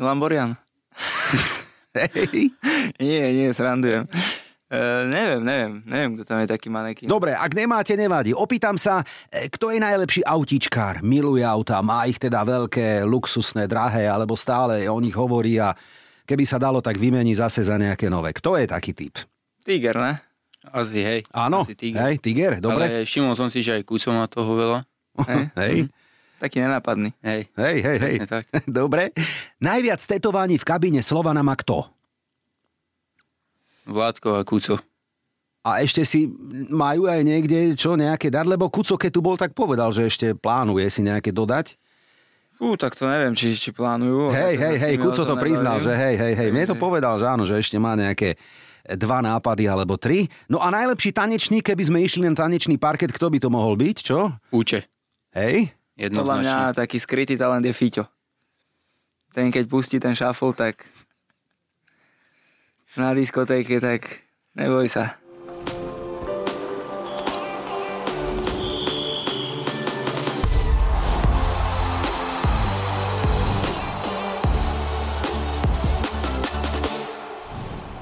Milan 0.00 0.16
Borian. 0.16 0.50
nie, 3.04 3.24
nie, 3.36 3.48
srandujem. 3.52 4.08
Uh, 4.70 5.04
neviem, 5.10 5.42
neviem, 5.42 5.72
neviem, 5.84 6.10
kto 6.16 6.24
tam 6.24 6.38
je 6.40 6.48
taký 6.48 6.72
manekín. 6.72 7.04
Dobre, 7.10 7.36
ak 7.36 7.52
nemáte, 7.52 7.92
nevadí. 7.98 8.32
Opýtam 8.32 8.80
sa, 8.80 9.04
e, 9.28 9.50
kto 9.50 9.74
je 9.74 9.82
najlepší 9.82 10.22
autičkár? 10.24 11.02
Miluje 11.04 11.42
auta, 11.42 11.82
má 11.84 12.06
ich 12.06 12.16
teda 12.16 12.46
veľké, 12.46 13.02
luxusné, 13.04 13.66
drahé, 13.66 14.06
alebo 14.06 14.38
stále 14.38 14.86
o 14.88 14.96
nich 15.02 15.12
hovorí 15.12 15.58
a 15.60 15.74
keby 16.24 16.46
sa 16.48 16.56
dalo, 16.56 16.78
tak 16.80 16.96
vymení 16.96 17.34
zase 17.34 17.66
za 17.66 17.76
nejaké 17.76 18.06
nové. 18.06 18.30
Kto 18.32 18.56
je 18.56 18.70
taký 18.70 18.94
typ? 18.94 19.20
Tiger, 19.66 19.98
ne? 20.00 20.12
Asi, 20.70 21.02
hej. 21.02 21.20
Áno, 21.34 21.66
Asi 21.66 21.74
tiger. 21.76 22.08
hej, 22.08 22.16
tiger, 22.22 22.62
dobre. 22.62 22.86
Ale 22.88 23.04
všimol 23.04 23.34
som 23.34 23.50
si, 23.52 23.60
že 23.60 23.76
aj 23.76 23.82
Kuco 23.84 24.14
má 24.14 24.30
toho 24.30 24.54
veľa. 24.54 24.80
Hej. 25.28 25.44
hej. 25.58 25.76
Taký 26.40 26.64
nenápadný. 26.64 27.12
Hej, 27.20 27.52
hej, 27.52 27.76
hej. 27.84 27.98
hej. 28.00 28.14
Tak. 28.24 28.48
Dobre. 28.80 29.12
Najviac 29.60 30.00
tetovaní 30.00 30.56
v 30.56 30.64
kabíne 30.64 31.04
Slovana 31.04 31.44
má 31.44 31.52
kto? 31.52 31.84
Vládko 33.84 34.40
a 34.40 34.42
Kuco. 34.48 34.80
A 35.60 35.84
ešte 35.84 36.08
si 36.08 36.24
majú 36.72 37.04
aj 37.04 37.20
niekde 37.20 37.76
čo, 37.76 37.92
nejaké 37.92 38.32
dar, 38.32 38.48
lebo 38.48 38.72
Kuco, 38.72 38.96
keď 38.96 39.10
tu 39.12 39.20
bol, 39.20 39.36
tak 39.36 39.52
povedal, 39.52 39.92
že 39.92 40.08
ešte 40.08 40.32
plánuje 40.32 40.88
si 40.88 41.04
nejaké 41.04 41.28
dodať. 41.28 41.76
Fú, 42.56 42.76
tak 42.80 42.96
to 42.96 43.04
neviem, 43.04 43.36
či 43.36 43.52
ešte 43.52 43.76
plánujú. 43.76 44.32
Hej, 44.32 44.56
hej, 44.56 44.76
hej, 44.80 44.94
Kuco 44.96 45.28
to 45.28 45.36
priznal, 45.36 45.84
že 45.84 45.92
hej, 45.92 46.16
hej, 46.16 46.32
hej. 46.32 46.48
Mne 46.48 46.64
to 46.72 46.76
povedal, 46.80 47.20
že 47.20 47.28
áno, 47.28 47.44
že 47.44 47.60
ešte 47.60 47.76
má 47.76 47.92
nejaké 47.92 48.40
dva 48.96 49.20
nápady 49.20 49.68
alebo 49.68 50.00
tri. 50.00 50.32
No 50.48 50.64
a 50.64 50.72
najlepší 50.72 51.12
tanečník, 51.12 51.68
keby 51.68 51.82
sme 51.84 51.98
išli 52.00 52.24
na 52.24 52.32
tanečný 52.32 52.80
parket, 52.80 53.12
kto 53.12 53.28
by 53.28 53.38
to 53.40 53.48
mohol 53.52 53.76
byť, 53.76 53.96
čo? 54.00 54.32
Uče. 54.52 54.88
Hej? 55.36 55.76
Podľa 56.08 56.36
mňa 56.40 56.56
taký 56.72 56.96
skrytý 56.96 57.36
talent 57.36 57.60
je 57.60 57.76
Fiťo. 57.76 58.08
Ten 59.36 59.52
keď 59.52 59.68
pustí 59.68 60.00
ten 60.00 60.16
shuffle, 60.16 60.56
tak 60.56 60.88
na 62.96 63.12
diskotéke, 63.12 63.78
tak 63.78 64.24
neboj 64.56 64.88
sa. 64.88 65.20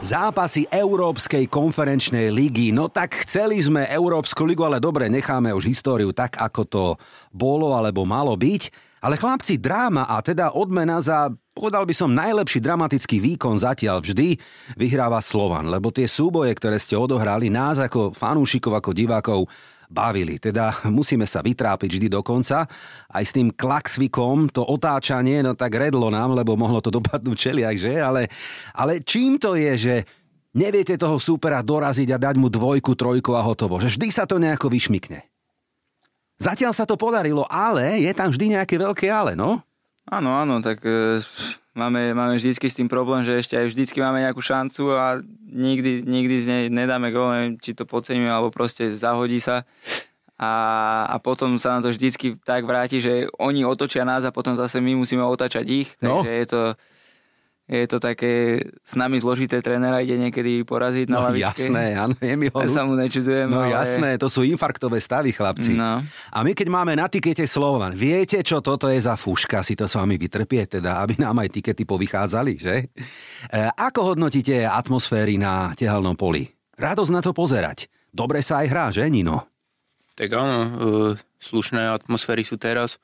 Zápasy 0.09 0.65
Európskej 0.73 1.53
konferenčnej 1.53 2.33
ligy. 2.33 2.73
No 2.73 2.88
tak 2.88 3.29
chceli 3.29 3.61
sme 3.61 3.85
Európsku 3.93 4.41
ligu, 4.49 4.65
ale 4.65 4.81
dobre, 4.81 5.12
necháme 5.12 5.53
už 5.53 5.69
históriu 5.69 6.17
tak, 6.17 6.41
ako 6.41 6.62
to 6.65 6.85
bolo 7.29 7.77
alebo 7.77 8.09
malo 8.09 8.33
byť. 8.33 8.73
Ale 9.05 9.21
chlapci, 9.21 9.61
dráma 9.61 10.09
a 10.09 10.25
teda 10.25 10.57
odmena 10.57 11.05
za, 11.05 11.29
povedal 11.53 11.85
by 11.85 11.93
som, 11.93 12.17
najlepší 12.17 12.57
dramatický 12.57 13.21
výkon 13.21 13.61
zatiaľ 13.61 14.00
vždy 14.00 14.41
vyhráva 14.81 15.21
Slovan, 15.21 15.69
lebo 15.69 15.93
tie 15.93 16.09
súboje, 16.09 16.57
ktoré 16.57 16.81
ste 16.81 16.97
odohrali, 16.97 17.53
nás 17.53 17.77
ako 17.77 18.17
fanúšikov, 18.17 18.81
ako 18.81 18.97
divákov, 18.97 19.45
bavili. 19.88 20.37
Teda 20.37 20.71
musíme 20.88 21.25
sa 21.25 21.40
vytrápiť 21.40 21.99
vždy 21.99 22.09
do 22.12 22.21
konca. 22.21 22.68
Aj 23.09 23.25
s 23.25 23.35
tým 23.35 23.50
klaxvikom, 23.52 24.52
to 24.52 24.62
otáčanie, 24.62 25.40
no 25.40 25.57
tak 25.57 25.75
redlo 25.75 26.12
nám, 26.12 26.37
lebo 26.37 26.54
mohlo 26.54 26.78
to 26.78 26.92
dopadnúť 26.92 27.37
čeliak, 27.37 27.76
že? 27.80 27.99
Ale, 27.99 28.28
ale 28.76 29.00
čím 29.02 29.40
to 29.40 29.57
je, 29.57 29.73
že 29.75 29.95
neviete 30.54 30.95
toho 31.00 31.16
súpera 31.18 31.64
doraziť 31.64 32.09
a 32.14 32.18
dať 32.21 32.35
mu 32.37 32.52
dvojku, 32.52 32.95
trojku 32.95 33.35
a 33.35 33.42
hotovo. 33.42 33.80
Že 33.80 33.99
vždy 33.99 34.09
sa 34.12 34.25
to 34.28 34.37
nejako 34.37 34.71
vyšmikne. 34.71 35.25
Zatiaľ 36.38 36.71
sa 36.71 36.87
to 36.87 36.95
podarilo, 36.95 37.42
ale 37.50 37.99
je 37.99 38.12
tam 38.14 38.30
vždy 38.30 38.54
nejaké 38.54 38.78
veľké 38.78 39.11
ale, 39.11 39.35
no? 39.35 39.59
Áno, 40.09 40.33
áno, 40.33 40.64
tak 40.64 40.80
e, 40.87 41.21
máme, 41.79 42.11
máme 42.13 42.35
vždycky 42.35 42.67
s 42.67 42.75
tým 42.75 42.91
problém, 42.91 43.23
že 43.23 43.39
ešte 43.39 43.55
aj 43.55 43.71
vždycky 43.71 44.03
máme 44.03 44.19
nejakú 44.21 44.43
šancu 44.43 44.91
a 44.93 45.23
nikdy, 45.47 46.03
nikdy 46.03 46.35
z 46.37 46.47
nej 46.51 46.63
nedáme 46.67 47.09
gól, 47.09 47.31
neviem, 47.31 47.55
či 47.57 47.73
to 47.73 47.87
podceníme, 47.87 48.27
alebo 48.27 48.51
proste 48.51 48.91
zahodí 48.93 49.39
sa. 49.39 49.63
A, 50.39 50.51
a 51.11 51.17
potom 51.19 51.59
sa 51.59 51.75
nám 51.75 51.83
to 51.83 51.91
vždycky 51.91 52.39
tak 52.43 52.63
vráti, 52.63 53.03
že 53.03 53.27
oni 53.43 53.67
otočia 53.67 54.07
nás 54.07 54.23
a 54.23 54.31
potom 54.31 54.55
zase 54.55 54.79
my 54.79 54.95
musíme 54.95 55.23
otačať 55.23 55.67
ich, 55.67 55.89
No. 55.99 56.23
takže 56.23 56.31
je 56.31 56.47
to, 56.47 56.61
je 57.69 57.85
to 57.85 58.01
také 58.01 58.57
s 58.81 58.97
nami 58.97 59.21
zložité 59.21 59.61
trénera 59.61 60.01
ide 60.01 60.17
niekedy 60.17 60.65
poraziť 60.65 61.07
na 61.07 61.21
No 61.21 61.25
lavičke. 61.29 61.69
jasné, 61.69 61.85
áno, 61.95 62.17
je 62.17 62.33
mi 62.33 62.49
ho... 62.49 62.57
Ja 62.59 62.69
sa 62.73 62.83
mu 62.83 62.97
nečudujem, 62.97 63.45
No 63.47 63.61
ale... 63.61 63.77
jasné, 63.77 64.17
to 64.17 64.27
sú 64.27 64.41
infarktové 64.41 64.97
stavy, 64.99 65.31
chlapci. 65.31 65.77
No. 65.77 66.01
A 66.33 66.39
my 66.41 66.57
keď 66.57 66.67
máme 66.67 66.97
na 66.97 67.07
tikete 67.07 67.45
Slovan, 67.45 67.93
viete, 67.93 68.41
čo 68.41 68.59
toto 68.59 68.89
je 68.89 68.97
za 68.97 69.15
fuška, 69.15 69.61
si 69.61 69.77
to 69.77 69.85
s 69.85 69.95
vami 69.95 70.17
vytrpie, 70.17 70.65
teda, 70.67 70.99
aby 70.99 71.21
nám 71.21 71.37
aj 71.39 71.53
tikety 71.53 71.85
povychádzali, 71.85 72.53
že? 72.57 72.89
E, 73.47 73.57
ako 73.69 74.17
hodnotíte 74.17 74.65
atmosféry 74.65 75.37
na 75.37 75.77
tehalnom 75.77 76.17
poli? 76.17 76.49
Radosť 76.75 77.13
na 77.13 77.21
to 77.21 77.37
pozerať. 77.37 77.87
Dobre 78.09 78.41
sa 78.41 78.65
aj 78.65 78.67
hrá, 78.67 78.87
že, 78.89 79.05
Nino? 79.05 79.45
Tak 80.17 80.33
áno, 80.33 80.59
e, 80.59 80.71
slušné 81.37 81.93
atmosféry 81.93 82.43
sú 82.43 82.57
teraz 82.57 82.97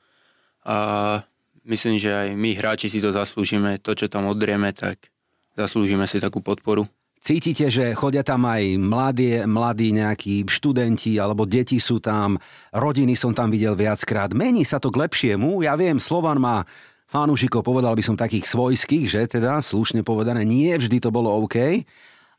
a 0.65 1.21
myslím, 1.65 1.97
že 1.97 2.13
aj 2.13 2.27
my 2.37 2.55
hráči 2.55 2.87
si 2.87 3.01
to 3.01 3.09
zaslúžime, 3.11 3.81
to 3.81 3.97
čo 3.97 4.07
tam 4.07 4.29
odrieme, 4.29 4.71
tak 4.71 5.09
zaslúžime 5.57 6.05
si 6.05 6.21
takú 6.21 6.39
podporu. 6.39 6.85
Cítite, 7.25 7.73
že 7.73 7.97
chodia 7.97 8.21
tam 8.21 8.45
aj 8.45 8.77
mladí, 8.77 9.41
mladí 9.49 9.89
nejakí 9.97 10.45
študenti 10.45 11.17
alebo 11.17 11.49
deti 11.49 11.81
sú 11.81 11.97
tam, 11.97 12.37
rodiny 12.69 13.17
som 13.17 13.33
tam 13.33 13.49
videl 13.49 13.73
viackrát. 13.73 14.29
Mení 14.37 14.61
sa 14.61 14.77
to 14.77 14.93
k 14.93 15.01
lepšiemu. 15.01 15.65
Ja 15.65 15.73
viem, 15.73 15.97
Slovan 15.97 16.37
má 16.37 16.69
fanúšikov, 17.09 17.65
povedal 17.65 17.97
by 17.97 18.03
som 18.05 18.13
takých 18.13 18.45
svojských, 18.45 19.05
že 19.09 19.21
teda 19.25 19.57
slušne 19.57 20.05
povedané, 20.05 20.45
nie 20.45 20.69
vždy 20.69 21.01
to 21.01 21.09
bolo 21.09 21.33
OK, 21.41 21.81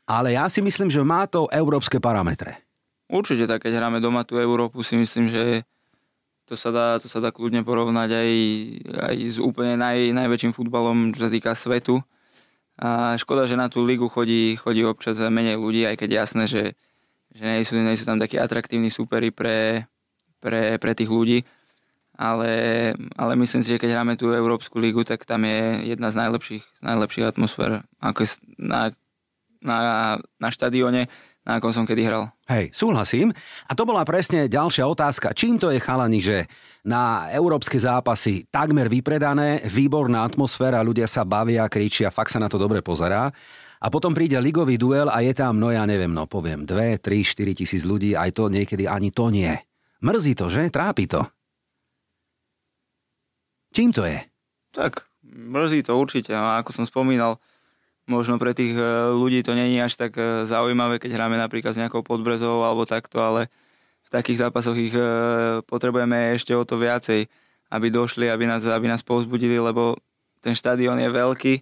ale 0.07 0.39
ja 0.39 0.47
si 0.47 0.63
myslím, 0.63 0.87
že 0.87 1.03
má 1.03 1.27
to 1.27 1.51
európske 1.51 1.99
parametre. 1.99 2.63
Určite 3.11 3.43
tak, 3.43 3.67
keď 3.67 3.83
hráme 3.83 3.99
doma 3.99 4.23
tú 4.23 4.39
Európu, 4.39 4.87
si 4.87 4.95
myslím, 4.95 5.27
že 5.27 5.67
to 6.47 6.55
sa 6.55 6.71
dá, 6.71 6.87
to 6.95 7.11
sa 7.11 7.19
dá 7.19 7.35
kľudne 7.35 7.67
porovnať 7.67 8.09
aj, 8.15 8.31
aj 9.11 9.15
s 9.19 9.37
úplne 9.37 9.75
naj, 9.75 10.15
najväčším 10.15 10.55
futbalom, 10.55 11.11
čo 11.11 11.27
sa 11.27 11.29
týka 11.29 11.51
svetu. 11.51 11.99
A 12.79 13.19
škoda, 13.19 13.43
že 13.43 13.59
na 13.59 13.67
tú 13.67 13.83
ligu 13.83 14.07
chodí, 14.07 14.55
chodí 14.55 14.87
občas 14.87 15.19
menej 15.19 15.59
ľudí, 15.59 15.83
aj 15.83 15.99
keď 15.99 16.23
jasné, 16.23 16.47
že, 16.47 16.63
že 17.35 17.43
nie, 17.43 17.67
sú, 17.67 17.75
nie 17.75 17.99
sú 17.99 18.07
tam 18.07 18.15
takí 18.15 18.39
atraktívni 18.39 18.87
súperi 18.87 19.27
pre, 19.27 19.91
pre, 20.39 20.79
pre 20.79 20.91
tých 20.95 21.11
ľudí. 21.11 21.43
Ale, 22.17 22.95
ale 23.13 23.33
myslím 23.37 23.61
si, 23.61 23.75
že 23.75 23.81
keď 23.81 23.93
hráme 23.93 24.17
tú 24.17 24.33
Európsku 24.33 24.81
ligu, 24.81 25.05
tak 25.05 25.27
tam 25.27 25.45
je 25.45 25.93
jedna 25.93 26.09
z 26.09 26.17
najlepších, 26.17 26.63
z 26.63 26.81
najlepších 26.81 27.29
atmosfér 27.29 27.85
ako 28.01 28.25
na, 28.57 28.89
na, 29.61 29.77
na 30.41 30.49
štadióne, 30.49 31.11
na 31.47 31.63
akom 31.63 31.71
som 31.71 31.87
kedy 31.87 32.03
hral. 32.03 32.27
Hej, 32.51 32.75
súhlasím. 32.75 33.31
A 33.63 33.71
to 33.71 33.87
bola 33.87 34.03
presne 34.03 34.51
ďalšia 34.51 34.83
otázka. 34.83 35.31
Čím 35.31 35.55
to 35.55 35.71
je 35.71 35.79
chalani, 35.79 36.19
že 36.19 36.43
na 36.83 37.31
európske 37.31 37.79
zápasy 37.79 38.51
takmer 38.51 38.91
vypredané, 38.91 39.63
výborná 39.63 40.27
atmosféra, 40.27 40.83
ľudia 40.83 41.07
sa 41.07 41.23
bavia, 41.23 41.63
kričia, 41.71 42.11
fakt 42.11 42.35
sa 42.35 42.43
na 42.43 42.51
to 42.51 42.59
dobre 42.59 42.83
pozerá. 42.83 43.31
A 43.79 43.87
potom 43.87 44.11
príde 44.11 44.35
ligový 44.43 44.75
duel 44.75 45.07
a 45.07 45.23
je 45.23 45.31
tam, 45.31 45.55
no 45.55 45.71
ja 45.71 45.87
neviem, 45.87 46.11
no 46.11 46.27
poviem, 46.27 46.67
2, 46.67 46.99
3, 46.99 47.23
4 47.23 47.59
tisíc 47.63 47.87
ľudí, 47.87 48.11
aj 48.11 48.35
to 48.35 48.51
niekedy 48.51 48.83
ani 48.83 49.15
to 49.15 49.31
nie. 49.31 49.55
Mrzí 50.03 50.35
to, 50.35 50.51
že? 50.51 50.67
Trápi 50.67 51.07
to. 51.07 51.23
Čím 53.71 53.95
to 53.95 54.03
je? 54.03 54.19
Tak, 54.75 55.07
mrzí 55.23 55.87
to 55.87 55.95
určite. 55.95 56.35
A 56.35 56.59
ako 56.59 56.75
som 56.75 56.83
spomínal, 56.83 57.39
možno 58.07 58.39
pre 58.39 58.55
tých 58.55 58.73
e, 58.73 58.83
ľudí 59.13 59.43
to 59.43 59.53
není 59.53 59.77
až 59.83 59.99
tak 59.99 60.15
e, 60.15 60.47
zaujímavé, 60.47 60.97
keď 60.97 61.19
hráme 61.19 61.35
napríklad 61.35 61.75
s 61.75 61.79
nejakou 61.79 62.01
podbrezou 62.01 62.63
alebo 62.63 62.87
takto, 62.87 63.19
ale 63.19 63.51
v 64.07 64.09
takých 64.09 64.47
zápasoch 64.47 64.79
ich 64.79 64.95
e, 64.95 65.03
potrebujeme 65.67 66.33
ešte 66.39 66.55
o 66.55 66.63
to 66.63 66.79
viacej, 66.79 67.27
aby 67.67 67.87
došli, 67.91 68.31
aby 68.31 68.47
nás, 68.47 68.63
aby 68.63 68.87
nás 68.87 69.03
povzbudili, 69.03 69.59
lebo 69.59 69.99
ten 70.39 70.55
štadión 70.55 70.97
je 70.97 71.11
veľký 71.11 71.53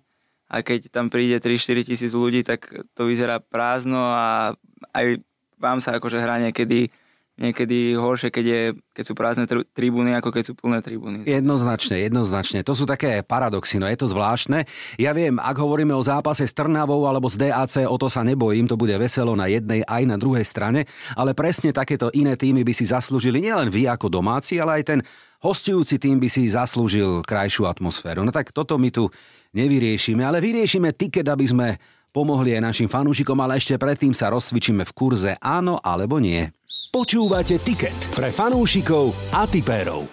a 0.54 0.62
keď 0.62 0.94
tam 0.94 1.10
príde 1.10 1.42
3-4 1.42 1.90
tisíc 1.90 2.14
ľudí, 2.14 2.46
tak 2.46 2.70
to 2.94 3.10
vyzerá 3.10 3.42
prázdno 3.42 3.98
a 3.98 4.54
aj 4.94 5.26
vám 5.58 5.82
sa 5.82 5.98
akože 5.98 6.22
hrá 6.22 6.38
niekedy 6.38 6.94
niekedy 7.36 8.00
horšie, 8.00 8.32
keď, 8.32 8.46
je, 8.48 8.62
keď 8.96 9.04
sú 9.04 9.14
prázdne 9.14 9.46
tr- 9.46 9.68
tribúny, 9.76 10.16
ako 10.16 10.32
keď 10.32 10.44
sú 10.48 10.54
plné 10.56 10.80
tribúny. 10.80 11.28
Jednoznačne, 11.28 12.00
jednoznačne. 12.00 12.64
To 12.64 12.72
sú 12.72 12.88
také 12.88 13.20
paradoxy, 13.28 13.76
no 13.76 13.88
je 13.92 14.00
to 14.00 14.08
zvláštne. 14.08 14.64
Ja 14.96 15.12
viem, 15.12 15.36
ak 15.36 15.56
hovoríme 15.60 15.92
o 15.92 16.04
zápase 16.04 16.48
s 16.48 16.56
Trnavou 16.56 17.04
alebo 17.04 17.28
s 17.28 17.36
DAC, 17.36 17.84
o 17.84 17.98
to 18.00 18.08
sa 18.08 18.24
nebojím, 18.24 18.72
to 18.72 18.80
bude 18.80 18.96
veselo 18.96 19.36
na 19.36 19.52
jednej 19.52 19.84
aj 19.84 20.04
na 20.08 20.16
druhej 20.16 20.48
strane, 20.48 20.88
ale 21.20 21.36
presne 21.36 21.76
takéto 21.76 22.08
iné 22.16 22.40
týmy 22.40 22.64
by 22.64 22.72
si 22.72 22.88
zaslúžili 22.88 23.44
nielen 23.44 23.68
vy 23.68 23.92
ako 23.92 24.08
domáci, 24.08 24.56
ale 24.64 24.80
aj 24.80 24.84
ten 24.96 25.00
hostujúci 25.44 26.00
tým 26.00 26.18
by 26.24 26.32
si 26.32 26.48
zaslúžil 26.48 27.20
krajšiu 27.28 27.68
atmosféru. 27.68 28.24
No 28.24 28.32
tak 28.32 28.56
toto 28.56 28.80
my 28.80 28.90
tu 28.96 29.12
nevyriešime, 29.52 30.24
ale 30.24 30.40
vyriešime 30.40 30.96
tiket, 30.96 31.28
aby 31.28 31.46
sme 31.46 31.68
pomohli 32.16 32.56
aj 32.56 32.64
našim 32.64 32.88
fanúšikom, 32.88 33.36
ale 33.44 33.60
ešte 33.60 33.76
predtým 33.76 34.16
sa 34.16 34.32
rozcvičíme 34.32 34.88
v 34.88 34.96
kurze 34.96 35.32
áno 35.44 35.76
alebo 35.84 36.16
nie. 36.24 36.48
Počúvate 36.90 37.58
tiket 37.58 37.96
pre 38.14 38.30
fanúšikov 38.30 39.12
a 39.32 39.46
tipérov. 39.46 40.06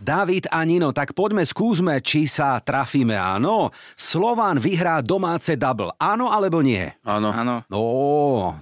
David 0.00 0.48
a 0.48 0.64
Nino, 0.64 0.96
tak 0.96 1.12
poďme 1.12 1.44
skúsme, 1.44 2.00
či 2.00 2.24
sa 2.24 2.56
trafíme. 2.56 3.12
Áno, 3.12 3.68
Slován 3.92 4.56
vyhrá 4.56 5.04
domáce 5.04 5.60
double. 5.60 5.92
Áno 6.00 6.32
alebo 6.32 6.64
nie? 6.64 6.88
Áno. 7.04 7.28
Áno. 7.28 7.60
No, 7.68 7.80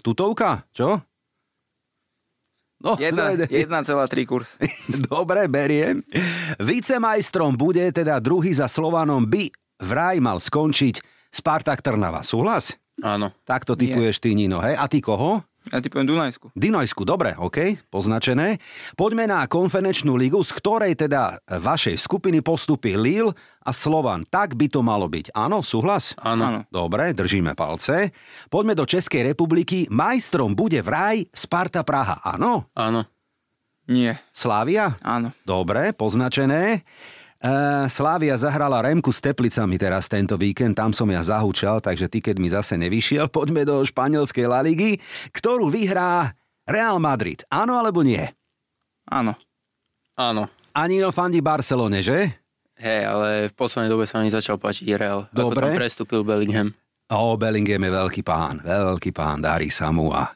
tutovka, 0.02 0.66
čo? 0.74 0.98
No, 2.78 2.94
Jedna- 2.98 3.34
1,3 3.34 3.50
kurz. 4.26 4.58
Dobre, 5.10 5.46
beriem. 5.46 6.02
Vicemajstrom 6.58 7.54
bude 7.54 7.86
teda 7.90 8.18
druhý 8.18 8.54
za 8.54 8.66
Slovanom 8.66 9.26
by 9.26 9.50
vraj 9.82 10.18
mal 10.18 10.38
skončiť 10.38 11.02
Spartak 11.30 11.82
Trnava. 11.82 12.22
Súhlas? 12.22 12.74
Áno. 12.98 13.30
Takto 13.46 13.78
typuješ 13.78 14.18
ty, 14.18 14.34
Nino, 14.34 14.58
hej? 14.58 14.74
A 14.74 14.90
ty 14.90 14.98
koho? 14.98 15.42
Ja 15.68 15.84
typujem 15.84 16.08
Dunajsku. 16.08 16.48
Dinojsku, 16.56 17.04
dobre, 17.04 17.36
OK, 17.36 17.76
poznačené. 17.92 18.56
Poďme 18.96 19.28
na 19.28 19.44
konferenčnú 19.44 20.16
ligu, 20.16 20.40
z 20.40 20.50
ktorej 20.56 20.96
teda 20.96 21.44
vašej 21.44 22.00
skupiny 22.00 22.40
postupí 22.40 22.96
Lille 22.96 23.36
a 23.60 23.70
Slovan. 23.70 24.24
Tak 24.24 24.56
by 24.56 24.66
to 24.72 24.80
malo 24.80 25.06
byť. 25.12 25.36
Áno, 25.36 25.60
súhlas? 25.60 26.16
Áno. 26.24 26.64
Dobre, 26.72 27.12
držíme 27.12 27.52
palce. 27.52 28.16
Poďme 28.48 28.72
do 28.72 28.88
Českej 28.88 29.28
republiky. 29.32 29.84
Majstrom 29.92 30.56
bude 30.56 30.80
vraj 30.80 31.28
Sparta 31.36 31.84
Praha. 31.84 32.24
Áno? 32.24 32.72
Áno. 32.72 33.04
Nie. 33.88 34.20
Slávia? 34.32 35.00
Áno. 35.04 35.32
Dobre, 35.44 35.92
poznačené. 35.96 36.84
E, 37.38 37.50
Slávia 37.86 38.34
zahrala 38.34 38.82
Remku 38.82 39.14
s 39.14 39.22
Teplicami 39.22 39.78
teraz 39.78 40.10
tento 40.10 40.34
víkend, 40.34 40.74
tam 40.74 40.90
som 40.90 41.06
ja 41.06 41.22
zahúčal, 41.22 41.78
takže 41.78 42.10
tiket 42.10 42.42
mi 42.42 42.50
zase 42.50 42.74
nevyšiel. 42.74 43.30
Poďme 43.34 43.62
do 43.62 43.78
španielskej 43.86 44.46
La 44.50 44.60
Ligy, 44.66 44.98
ktorú 45.30 45.70
vyhrá 45.70 46.34
Real 46.66 46.98
Madrid. 46.98 47.46
Áno 47.46 47.78
alebo 47.78 48.02
nie? 48.02 48.26
Áno. 49.06 49.38
Áno. 50.18 50.50
Anino 50.74 51.14
fandí 51.14 51.38
Barcelone, 51.38 52.02
že? 52.02 52.42
Hej, 52.78 53.02
ale 53.06 53.28
v 53.50 53.54
poslednej 53.54 53.90
dobe 53.90 54.06
sa 54.06 54.22
mi 54.22 54.30
začal 54.30 54.58
páčiť 54.58 54.86
Real. 54.94 55.26
Ako 55.30 55.50
Dobre. 55.50 55.62
tam 55.66 55.70
prestúpil 55.74 56.22
Bellingham. 56.22 56.70
O, 57.10 57.34
Bellingham 57.34 57.82
je 57.82 57.92
veľký 57.94 58.22
pán, 58.22 58.60
veľký 58.62 59.10
pán, 59.16 59.40
darí 59.42 59.72
sa 59.72 59.88
mu 59.90 60.12
a 60.12 60.28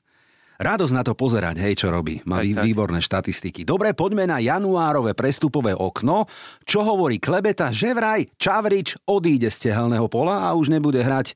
radosť 0.64 0.92
na 0.92 1.02
to 1.02 1.12
pozerať, 1.12 1.58
hej, 1.58 1.74
čo 1.76 1.88
robí. 1.88 2.22
Má 2.22 2.38
Tak, 2.38 2.44
vý- 2.44 2.54
tak. 2.54 2.64
výborné 2.64 2.98
štatistiky. 2.98 3.62
Dobre, 3.62 3.92
poďme 3.92 4.24
na 4.24 4.38
januárové 4.38 5.12
prestupové 5.12 5.72
okno. 5.72 6.24
Čo 6.62 6.82
hovorí 6.84 7.18
Klebeta, 7.18 7.68
že 7.68 7.90
vraj 7.90 8.30
Čavrič 8.34 8.96
odíde 9.04 9.46
z 9.46 9.68
tehelného 9.68 10.06
pola 10.06 10.44
a 10.44 10.54
už 10.54 10.68
nebude 10.68 10.98
hrať 10.98 11.34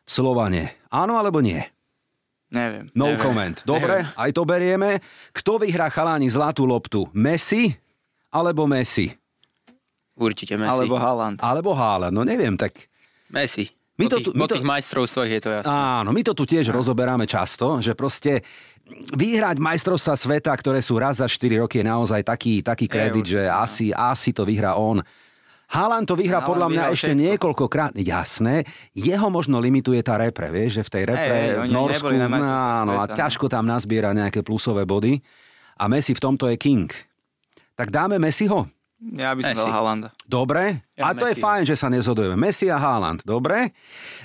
v 0.00 0.10
Slovane. 0.10 0.62
Áno 0.88 1.14
alebo 1.14 1.38
nie? 1.38 1.62
Neviem. 2.48 2.86
No 2.92 3.08
Neviem. 3.08 3.18
comment. 3.20 3.56
Dobre, 3.60 4.06
aj 4.10 4.30
to 4.30 4.42
berieme. 4.42 5.02
Kto 5.30 5.58
vyhrá 5.58 5.88
chaláni 5.88 6.28
zlatú 6.28 6.62
loptu? 6.62 7.10
Messi 7.10 7.74
alebo 8.28 8.64
Messi? 8.64 9.10
Určite 10.14 10.54
Messi. 10.54 10.70
Alebo 10.72 10.94
Haaland. 10.94 11.38
Alebo 11.38 11.74
Haaland? 11.74 12.10
No 12.10 12.22
neviem, 12.22 12.54
tak 12.54 12.86
Messi. 13.26 13.74
My 13.94 14.10
to 14.10 14.18
tých, 14.18 14.34
my 14.34 14.42
po 14.42 14.46
to- 14.50 14.56
tých 14.58 14.66
majstrovstvách 14.66 15.30
je 15.30 15.40
to 15.40 15.50
jasné. 15.54 15.70
Áno, 15.70 16.10
my 16.10 16.22
to 16.26 16.32
tu 16.34 16.42
tiež 16.42 16.66
rozoberáme 16.74 17.30
často, 17.30 17.78
že 17.78 17.94
proste 17.94 18.42
vyhrať 19.14 19.62
majstrovstva 19.62 20.18
sveta, 20.18 20.50
ktoré 20.50 20.82
sú 20.82 20.98
raz 20.98 21.22
za 21.22 21.30
4 21.30 21.62
roky, 21.62 21.80
je 21.80 21.86
naozaj 21.86 22.26
taký, 22.26 22.60
taký 22.60 22.90
kredit, 22.90 23.24
že 23.24 23.46
asi, 23.46 23.94
asi 23.94 24.34
to 24.34 24.42
vyhrá 24.42 24.74
on. 24.76 25.00
Haaland 25.70 26.04
to 26.04 26.18
vyhrá 26.18 26.44
Haaland 26.44 26.50
podľa 26.50 26.68
mňa 26.68 26.84
ešte 26.92 27.12
všetko. 27.14 27.24
niekoľkokrát. 27.24 27.92
Jasné, 27.96 28.68
jeho 28.92 29.28
možno 29.32 29.56
limituje 29.62 30.02
tá 30.04 30.20
repre, 30.20 30.52
vieš, 30.52 30.82
že 30.82 30.82
v 30.84 30.90
tej 30.90 31.02
repre 31.08 31.38
hej, 31.40 31.48
v 31.64 31.72
Norsku, 31.72 32.12
majstrovstvách 32.12 32.82
áno, 32.84 32.92
a 33.00 33.04
sveta. 33.08 33.16
ťažko 33.16 33.46
tam 33.48 33.64
nazbiera 33.64 34.10
nejaké 34.12 34.44
plusové 34.44 34.84
body. 34.84 35.22
A 35.74 35.88
Messi 35.90 36.12
v 36.14 36.22
tomto 36.22 36.46
je 36.52 36.54
king. 36.60 36.90
Tak 37.74 37.90
dáme 37.90 38.20
Messiho? 38.22 38.70
Ja 39.12 39.36
by 39.36 39.40
som 39.44 39.52
Messi. 39.52 39.60
dal 39.60 39.68
Halanda. 39.68 40.08
Dobre, 40.24 40.80
Ja 40.96 41.12
a 41.12 41.12
to 41.12 41.28
je 41.28 41.36
fajn, 41.36 41.68
že 41.68 41.76
sa 41.76 41.92
nezhodujeme. 41.92 42.40
Messi 42.40 42.72
a 42.72 42.80
Haaland, 42.80 43.20
dobre? 43.28 43.76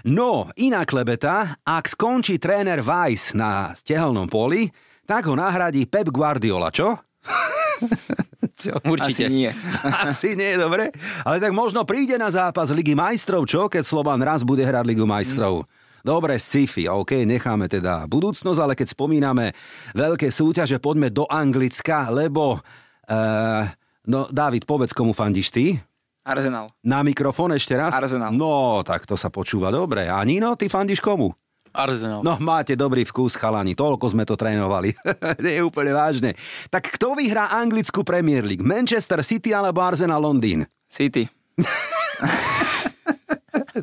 No, 0.08 0.48
iná 0.56 0.88
klebeta, 0.88 1.60
ak 1.68 1.92
skončí 1.92 2.40
tréner 2.40 2.80
Weiss 2.80 3.36
na 3.36 3.76
stehelnom 3.76 4.32
poli, 4.32 4.72
tak 5.04 5.28
ho 5.28 5.36
nahradí 5.36 5.84
Pep 5.84 6.08
Guardiola, 6.08 6.72
čo? 6.72 6.96
Určite. 8.88 9.28
Asi 9.28 9.32
nie. 9.32 9.52
Asi 10.12 10.30
nie, 10.40 10.56
dobre. 10.56 10.96
Ale 11.28 11.44
tak 11.44 11.52
možno 11.52 11.84
príde 11.84 12.16
na 12.16 12.32
zápas 12.32 12.72
Ligy 12.72 12.96
majstrov, 12.96 13.44
čo? 13.48 13.68
Keď 13.68 13.84
Slovan 13.84 14.24
raz 14.24 14.48
bude 14.48 14.64
hrať 14.64 14.84
Ligu 14.88 15.04
majstrov. 15.04 15.68
Dobre, 16.00 16.40
sci-fi, 16.40 16.88
OK, 16.88 17.28
necháme 17.28 17.68
teda 17.68 18.08
budúcnosť, 18.08 18.60
ale 18.64 18.74
keď 18.80 18.96
spomíname 18.96 19.52
veľké 19.92 20.32
súťaže, 20.32 20.80
poďme 20.80 21.12
do 21.12 21.28
Anglicka, 21.28 22.08
lebo... 22.08 22.64
Uh, 23.10 23.68
no, 24.10 24.26
David, 24.34 24.66
povedz, 24.66 24.92
komu 24.92 25.14
fandíš 25.14 25.54
ty? 25.54 25.78
Arsenal. 26.26 26.74
Na 26.82 27.06
mikrofón 27.06 27.54
ešte 27.54 27.78
raz? 27.78 27.94
Arsenal. 27.94 28.34
No, 28.34 28.82
tak 28.82 29.06
to 29.06 29.14
sa 29.14 29.30
počúva 29.30 29.70
dobre. 29.70 30.10
A 30.10 30.20
Nino, 30.26 30.58
ty 30.58 30.68
fandíš 30.68 31.00
komu? 31.00 31.32
Arsenal. 31.70 32.26
No, 32.26 32.42
máte 32.42 32.74
dobrý 32.74 33.06
vkus, 33.06 33.38
chalani. 33.38 33.78
Toľko 33.78 34.10
sme 34.10 34.26
to 34.26 34.34
trénovali. 34.34 34.98
Nie 35.38 35.54
je 35.62 35.66
úplne 35.66 35.94
vážne. 35.94 36.34
Tak 36.74 36.98
kto 36.98 37.14
vyhrá 37.14 37.54
anglickú 37.54 38.02
Premier 38.02 38.42
League? 38.42 38.66
Manchester 38.66 39.22
City 39.22 39.54
alebo 39.54 39.86
Arsenal 39.86 40.18
Londýn? 40.18 40.66
City. 40.90 41.30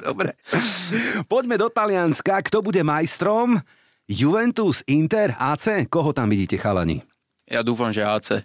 Dobre. 0.07 0.35
Poďme 1.31 1.57
do 1.57 1.71
Talianska. 1.71 2.43
Kto 2.43 2.59
bude 2.61 2.83
majstrom? 2.83 3.63
Juventus, 4.07 4.83
Inter, 4.91 5.35
AC? 5.39 5.87
Koho 5.87 6.11
tam 6.11 6.31
vidíte, 6.31 6.59
chalani? 6.59 7.03
Ja 7.47 7.63
dúfam, 7.63 7.95
že 7.95 8.03
AC. 8.03 8.43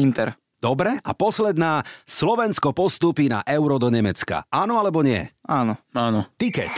Inter. 0.00 0.39
Dobre. 0.60 1.00
A 1.00 1.16
posledná. 1.16 1.80
Slovensko 2.04 2.76
postúpi 2.76 3.32
na 3.32 3.40
Euro 3.48 3.80
do 3.80 3.88
Nemecka. 3.88 4.44
Áno 4.52 4.76
alebo 4.76 5.00
nie? 5.00 5.24
Áno. 5.48 5.80
Áno. 5.96 6.28
Tiket. 6.36 6.76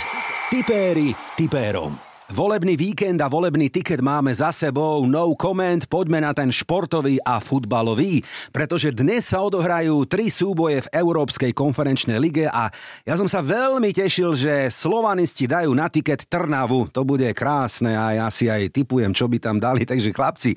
Tipéri 0.55 1.11
tipérom. 1.35 1.99
Volebný 2.33 2.81
víkend 2.81 3.21
a 3.21 3.29
volebný 3.29 3.69
tiket 3.69 4.01
máme 4.01 4.33
za 4.33 4.55
sebou. 4.55 5.05
No 5.05 5.37
comment, 5.37 5.85
poďme 5.85 6.25
na 6.25 6.33
ten 6.33 6.49
športový 6.49 7.21
a 7.21 7.43
futbalový, 7.43 8.25
pretože 8.49 8.89
dnes 8.89 9.29
sa 9.29 9.45
odohrajú 9.45 10.09
tri 10.09 10.33
súboje 10.33 10.87
v 10.89 10.93
Európskej 10.97 11.53
konferenčnej 11.53 12.17
lige 12.17 12.49
a 12.49 12.73
ja 13.05 13.15
som 13.21 13.29
sa 13.29 13.45
veľmi 13.45 13.93
tešil, 13.93 14.33
že 14.33 14.73
slovanisti 14.73 15.45
dajú 15.45 15.77
na 15.77 15.93
tiket 15.93 16.25
Trnavu. 16.31 16.89
To 16.97 17.05
bude 17.05 17.29
krásne 17.37 17.93
a 17.93 18.17
ja 18.17 18.27
si 18.33 18.49
aj 18.49 18.81
typujem, 18.81 19.13
čo 19.13 19.29
by 19.29 19.37
tam 19.37 19.61
dali. 19.61 19.85
Takže 19.85 20.15
chlapci, 20.17 20.57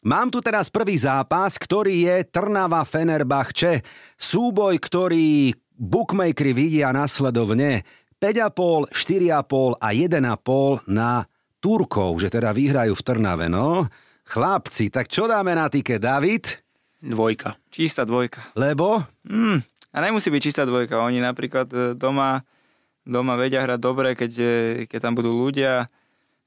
Mám 0.00 0.32
tu 0.32 0.40
teraz 0.40 0.72
prvý 0.72 0.96
zápas, 0.96 1.60
ktorý 1.60 2.08
je 2.08 2.16
Trnava 2.32 2.80
Fenerbahče. 2.88 3.84
Súboj, 4.16 4.80
ktorý 4.80 5.52
bookmakery 5.76 6.56
vidia 6.56 6.88
nasledovne 6.88 7.84
5,5, 8.16 8.96
4,5 8.96 9.76
a 9.76 9.88
1,5 9.92 10.88
na 10.88 11.28
Turkov, 11.60 12.16
že 12.16 12.32
teda 12.32 12.56
vyhrajú 12.56 12.96
v 12.96 13.04
Trnave. 13.04 13.52
No, 13.52 13.92
chlapci, 14.24 14.88
tak 14.88 15.12
čo 15.12 15.28
dáme 15.28 15.52
na 15.52 15.68
tiket, 15.68 16.00
David? 16.00 16.64
Dvojka. 17.04 17.60
Čistá 17.68 18.08
dvojka. 18.08 18.56
Lebo? 18.56 19.04
Mm. 19.28 19.60
A 19.92 19.96
nemusí 20.00 20.32
byť 20.32 20.40
čistá 20.40 20.64
dvojka. 20.64 21.04
Oni 21.04 21.20
napríklad 21.20 21.68
e, 21.76 21.92
doma, 21.92 22.40
doma 23.04 23.36
vedia 23.36 23.60
hrať 23.60 23.80
dobre, 23.80 24.16
keď, 24.16 24.32
e, 24.32 24.54
keď 24.88 25.12
tam 25.12 25.12
budú 25.12 25.36
ľudia 25.36 25.92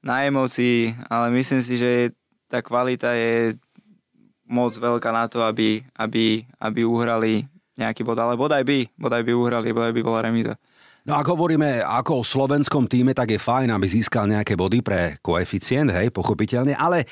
na 0.02 0.26
emócii, 0.26 0.90
ale 1.06 1.30
myslím 1.38 1.62
si, 1.62 1.78
že 1.78 1.90
tá 2.54 2.62
kvalita 2.62 3.18
je 3.18 3.58
moc 4.46 4.70
veľká 4.78 5.10
na 5.10 5.26
to, 5.26 5.42
aby, 5.42 5.82
aby, 5.98 6.46
aby 6.62 6.80
uhrali 6.86 7.42
nejaký 7.74 8.06
bod. 8.06 8.22
Ale 8.22 8.38
bodaj 8.38 8.62
by, 8.62 8.86
bodaj 8.94 9.26
by 9.26 9.32
uhrali, 9.34 9.74
bodaj 9.74 9.90
by 9.90 10.02
bola 10.06 10.22
remíza. 10.22 10.54
No 11.04 11.18
ak 11.18 11.26
hovoríme 11.26 11.82
ako 11.82 12.22
o 12.22 12.24
slovenskom 12.24 12.86
týme, 12.86 13.12
tak 13.12 13.34
je 13.34 13.42
fajn, 13.42 13.74
aby 13.74 13.86
získal 13.90 14.30
nejaké 14.30 14.54
body 14.54 14.80
pre 14.80 15.18
koeficient, 15.20 15.90
hej, 15.92 16.08
pochopiteľne, 16.14 16.78
ale 16.78 17.04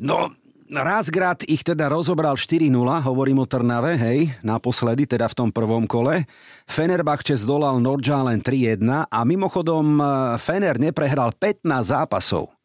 no 0.00 0.32
Razgrad 0.68 1.48
ich 1.48 1.64
teda 1.64 1.88
rozobral 1.88 2.36
4-0, 2.36 2.68
hovorím 3.00 3.40
o 3.40 3.46
Trnave, 3.48 3.96
hej, 3.96 4.36
naposledy, 4.44 5.08
teda 5.08 5.24
v 5.32 5.36
tom 5.38 5.48
prvom 5.48 5.88
kole. 5.88 6.28
Fenerbahče 6.68 7.40
zdolal 7.40 7.80
Nordjalen 7.80 8.44
3-1 8.44 9.08
a 9.08 9.20
mimochodom 9.24 9.96
eh, 9.96 10.04
Fener 10.36 10.76
neprehral 10.76 11.32
15 11.32 11.64
zápasov. 11.88 12.57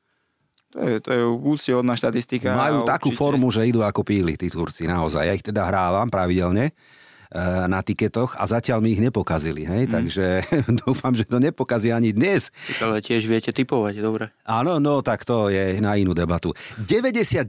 To 0.74 0.82
je, 0.82 0.98
to 1.00 1.10
je 1.14 1.22
úctihodná 1.24 1.94
štatistika. 1.94 2.58
Majú 2.58 2.82
takú 2.82 3.14
určite- 3.14 3.22
formu, 3.22 3.54
že 3.54 3.70
idú 3.70 3.86
ako 3.86 4.02
píli, 4.02 4.34
tí 4.34 4.50
Turci, 4.50 4.90
naozaj. 4.90 5.22
Ja 5.22 5.34
ich 5.38 5.46
teda 5.46 5.70
hrávam 5.70 6.10
pravidelne 6.10 6.74
eh, 6.74 7.66
na 7.70 7.86
tiketoch 7.86 8.34
a 8.34 8.50
zatiaľ 8.50 8.82
mi 8.82 8.98
ich 8.98 9.02
nepokazili, 9.02 9.70
hej, 9.70 9.86
takže 9.86 10.42
dúfam, 10.86 11.14
že 11.14 11.30
to 11.30 11.38
nepokazí 11.38 11.94
ani 11.94 12.10
dnes. 12.10 12.50
Ale 12.82 13.06
tiež 13.06 13.30
viete 13.30 13.54
typovať, 13.54 13.94
dobre. 14.02 14.34
Áno, 14.50 14.82
no 14.82 15.06
tak 15.06 15.30
to 15.30 15.54
je 15.54 15.78
na 15.78 15.94
inú 15.94 16.18
debatu. 16.18 16.58
99% 16.82 17.46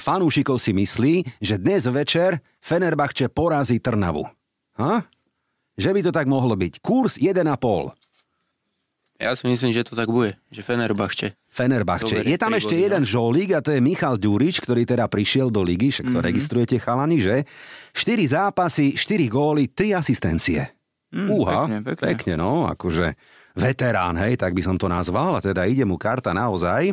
fanúšikov 0.00 0.56
si 0.56 0.72
myslí, 0.72 1.14
že 1.44 1.60
dnes 1.60 1.84
večer 1.84 2.40
Fenerbahče 2.64 3.28
porazí 3.28 3.84
Trnavu. 3.84 4.24
Ha? 4.80 5.04
Že 5.76 5.90
by 5.92 6.00
to 6.08 6.12
tak 6.12 6.24
mohlo 6.24 6.56
byť. 6.56 6.80
Kurs 6.80 7.20
1,5. 7.20 7.36
Ja 9.16 9.32
si 9.32 9.48
myslím, 9.48 9.72
že 9.72 9.80
to 9.80 9.96
tak 9.96 10.12
bude. 10.12 10.36
Že 10.52 10.60
Fenerbahče. 10.60 11.26
Fenerbahče. 11.48 12.20
Dobre, 12.20 12.28
Je 12.28 12.36
tam 12.36 12.52
ešte 12.52 12.76
body, 12.76 12.84
jeden 12.84 13.02
no. 13.04 13.08
žolík 13.08 13.50
a 13.56 13.64
to 13.64 13.72
je 13.72 13.80
Michal 13.80 14.20
Ďurič, 14.20 14.60
ktorý 14.60 14.84
teda 14.84 15.08
prišiel 15.08 15.48
do 15.48 15.64
ligy, 15.64 15.88
však 15.88 16.12
to 16.12 16.20
registrujete 16.20 16.76
chalani, 16.76 17.24
že? 17.24 17.48
4 17.96 18.36
zápasy, 18.36 18.92
4 18.92 19.24
góly, 19.32 19.72
3 19.72 19.96
asistencie. 19.96 20.68
Mm, 21.16 21.28
Úha, 21.32 21.64
pekne, 21.64 21.78
pekne. 21.80 22.04
pekne, 22.12 22.34
no, 22.36 22.68
akože 22.68 23.16
veterán, 23.56 24.20
hej, 24.20 24.36
tak 24.36 24.52
by 24.52 24.60
som 24.60 24.76
to 24.76 24.84
nazval, 24.84 25.32
a 25.32 25.40
teda 25.40 25.64
ide 25.64 25.88
mu 25.88 25.96
karta 25.96 26.36
naozaj. 26.36 26.92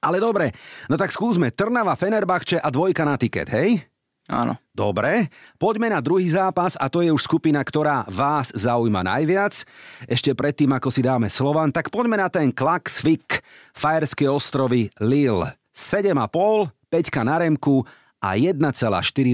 Ale 0.00 0.16
dobre, 0.16 0.48
no 0.88 0.96
tak 0.96 1.12
skúsme 1.12 1.52
Trnava, 1.52 1.92
Fenerbahče 1.92 2.56
a 2.56 2.68
dvojka 2.72 3.04
na 3.04 3.20
tiket, 3.20 3.52
hej? 3.52 3.84
Áno. 4.24 4.56
Dobre, 4.72 5.28
poďme 5.60 5.92
na 5.92 6.00
druhý 6.00 6.32
zápas 6.32 6.80
a 6.80 6.88
to 6.88 7.04
je 7.04 7.12
už 7.12 7.28
skupina, 7.28 7.60
ktorá 7.60 8.08
vás 8.08 8.48
zaujíma 8.56 9.04
najviac. 9.04 9.68
Ešte 10.08 10.32
predtým, 10.32 10.72
ako 10.72 10.88
si 10.88 11.04
dáme 11.04 11.28
Slovan, 11.28 11.68
tak 11.68 11.92
poďme 11.92 12.16
na 12.16 12.32
ten 12.32 12.48
Klaxvik, 12.48 13.44
Fajerské 13.76 14.24
ostrovy 14.24 14.88
Lille. 14.98 15.52
7,5, 15.76 16.72
5 16.88 17.28
na 17.28 17.36
remku 17.44 17.84
a 18.24 18.40
1,4 18.40 18.56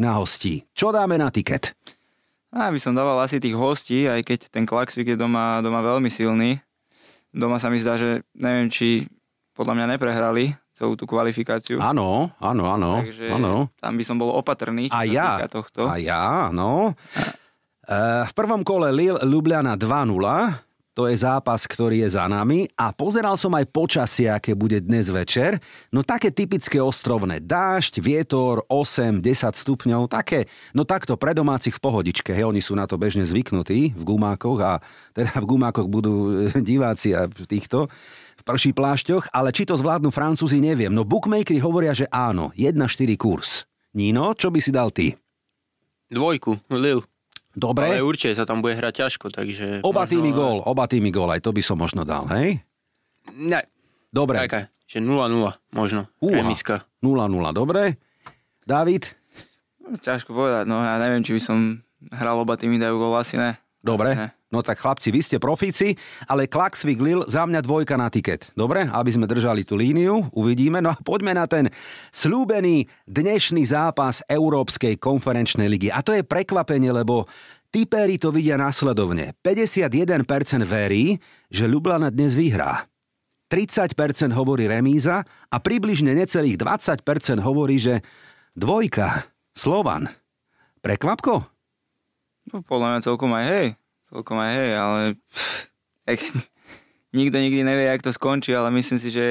na 0.02 0.12
hostí. 0.18 0.66
Čo 0.74 0.90
dáme 0.90 1.14
na 1.14 1.30
tiket? 1.30 1.70
A 2.50 2.74
by 2.74 2.82
som 2.82 2.90
dával 2.90 3.22
asi 3.22 3.38
tých 3.38 3.54
hostí, 3.54 4.10
aj 4.10 4.26
keď 4.26 4.50
ten 4.50 4.66
Klaxvik 4.66 5.14
je 5.14 5.16
doma, 5.16 5.62
doma 5.62 5.78
veľmi 5.86 6.10
silný. 6.10 6.58
Doma 7.30 7.62
sa 7.62 7.70
mi 7.70 7.78
zdá, 7.78 7.94
že 7.94 8.26
neviem, 8.34 8.66
či 8.66 9.06
podľa 9.54 9.78
mňa 9.78 9.86
neprehrali 9.94 10.58
celú 10.80 10.96
tú 10.96 11.04
kvalifikáciu. 11.04 11.76
Áno, 11.76 12.32
áno, 12.40 12.64
áno, 12.72 13.04
Takže 13.04 13.36
áno. 13.36 13.68
tam 13.76 13.92
by 14.00 14.04
som 14.08 14.16
bol 14.16 14.32
opatrný, 14.32 14.88
čo 14.88 14.96
A 14.96 15.04
ja, 15.04 15.44
tohto. 15.44 15.84
a 15.84 16.00
ja, 16.00 16.48
no. 16.48 16.96
Eh, 17.84 18.24
V 18.24 18.32
prvom 18.32 18.64
kole 18.64 18.88
Lille 18.88 19.20
Ljubljana 19.20 19.76
2-0, 19.76 20.16
to 20.90 21.06
je 21.06 21.16
zápas, 21.16 21.64
ktorý 21.68 22.02
je 22.04 22.18
za 22.18 22.26
nami 22.26 22.66
a 22.76 22.90
pozeral 22.92 23.38
som 23.38 23.54
aj 23.54 23.68
počasie, 23.72 24.26
aké 24.26 24.52
bude 24.58 24.82
dnes 24.82 25.06
večer. 25.08 25.56
No 25.94 26.02
také 26.02 26.28
typické 26.34 26.82
ostrovné. 26.82 27.40
Dážď, 27.40 28.02
vietor, 28.02 28.66
8, 28.68 29.22
10 29.22 29.54
stupňov, 29.54 30.10
také, 30.10 30.50
no 30.74 30.82
takto 30.84 31.14
pre 31.16 31.32
domácich 31.32 31.78
v 31.78 31.82
pohodičke. 31.82 32.34
Hej, 32.34 32.48
oni 32.48 32.60
sú 32.60 32.74
na 32.74 32.84
to 32.90 32.98
bežne 32.98 33.22
zvyknutí 33.22 33.94
v 33.96 34.02
gumákoch 34.02 34.58
a 34.60 34.72
teda 35.14 35.40
v 35.40 35.46
gumákoch 35.48 35.88
budú 35.88 36.14
diváci 36.68 37.14
a 37.16 37.28
týchto 37.28 37.88
v 38.40 38.42
prší 38.42 38.72
plášťoch, 38.72 39.28
ale 39.30 39.52
či 39.52 39.68
to 39.68 39.76
zvládnu 39.76 40.08
Francúzi, 40.08 40.64
neviem. 40.64 40.88
No 40.88 41.04
bookmakery 41.04 41.60
hovoria, 41.60 41.92
že 41.92 42.08
áno, 42.08 42.48
1-4 42.56 42.80
kurz. 43.20 43.68
Nino, 43.92 44.32
čo 44.32 44.48
by 44.48 44.60
si 44.64 44.72
dal 44.72 44.88
ty? 44.88 45.12
Dvojku, 46.08 46.56
Lil. 46.72 47.04
Dobre, 47.50 47.98
Ale 47.98 48.06
určite 48.06 48.38
sa 48.38 48.46
tam 48.46 48.62
bude 48.62 48.78
hrať 48.78 49.04
ťažko, 49.04 49.26
takže... 49.34 49.82
oba 49.82 50.06
možno- 50.06 50.10
týmy 50.14 50.30
gól, 50.30 50.58
oba 50.62 50.86
týmy 50.86 51.10
gól, 51.10 51.34
aj 51.34 51.42
to 51.42 51.50
by 51.50 51.60
som 51.60 51.76
možno 51.76 52.06
dal, 52.06 52.30
hej? 52.30 52.62
Ne, 53.34 53.66
Dobre, 54.10 54.38
taká, 54.38 54.70
že 54.86 55.02
0-0 55.02 55.26
možno. 55.74 56.06
Uha. 56.22 56.34
Remiska. 56.40 56.86
0-0, 57.02 57.26
dobre. 57.50 57.98
David? 58.62 59.10
Ťažko 59.82 60.30
povedať, 60.30 60.64
no 60.70 60.78
ja 60.78 60.94
neviem, 61.02 61.26
či 61.26 61.34
by 61.34 61.42
som 61.42 61.58
hral 62.14 62.38
oba 62.38 62.54
týmy 62.54 62.78
dajú 62.78 63.02
gol, 63.02 63.18
asi 63.18 63.34
ne. 63.34 63.58
Dobre. 63.82 64.14
Asi 64.14 64.22
ne. 64.22 64.28
No 64.50 64.66
tak 64.66 64.82
chlapci, 64.82 65.14
vy 65.14 65.22
ste 65.22 65.38
profíci, 65.38 65.94
ale 66.26 66.50
Klaxvik 66.50 66.98
Lille 66.98 67.22
za 67.30 67.46
mňa 67.46 67.62
dvojka 67.62 67.94
na 67.94 68.10
tiket. 68.10 68.50
Dobre, 68.58 68.82
aby 68.82 69.10
sme 69.14 69.30
držali 69.30 69.62
tú 69.62 69.78
líniu, 69.78 70.26
uvidíme. 70.34 70.82
No 70.82 70.90
a 70.90 70.98
poďme 70.98 71.38
na 71.38 71.46
ten 71.46 71.70
slúbený 72.10 72.90
dnešný 73.06 73.62
zápas 73.62 74.26
Európskej 74.26 74.98
konferenčnej 74.98 75.70
ligy. 75.70 75.94
A 75.94 76.02
to 76.02 76.18
je 76.18 76.26
prekvapenie, 76.26 76.90
lebo 76.90 77.30
Tipéri 77.70 78.18
to 78.18 78.34
vidia 78.34 78.58
následovne. 78.58 79.38
51% 79.46 80.26
verí, 80.66 81.14
že 81.46 81.70
Ljubljana 81.70 82.10
dnes 82.10 82.34
vyhrá. 82.34 82.90
30% 83.46 83.94
hovorí 84.34 84.66
remíza 84.66 85.22
a 85.46 85.56
približne 85.62 86.10
necelých 86.10 86.58
20% 86.58 87.38
hovorí, 87.38 87.78
že 87.78 88.02
dvojka, 88.58 89.30
Slovan. 89.54 90.10
Prekvapko? 90.82 91.46
No, 92.50 92.66
podľa 92.66 92.98
mňa 92.98 93.06
celkom 93.06 93.30
aj 93.30 93.46
hej. 93.46 93.66
Celkom 94.10 94.42
aj 94.42 94.50
hej, 94.50 94.70
ale 94.74 95.00
jak, 96.10 96.20
nikto 97.14 97.36
nikdy 97.38 97.62
nevie, 97.62 97.86
jak 97.86 98.02
to 98.02 98.10
skončí, 98.10 98.50
ale 98.50 98.74
myslím 98.74 98.98
si, 98.98 99.08
že, 99.14 99.28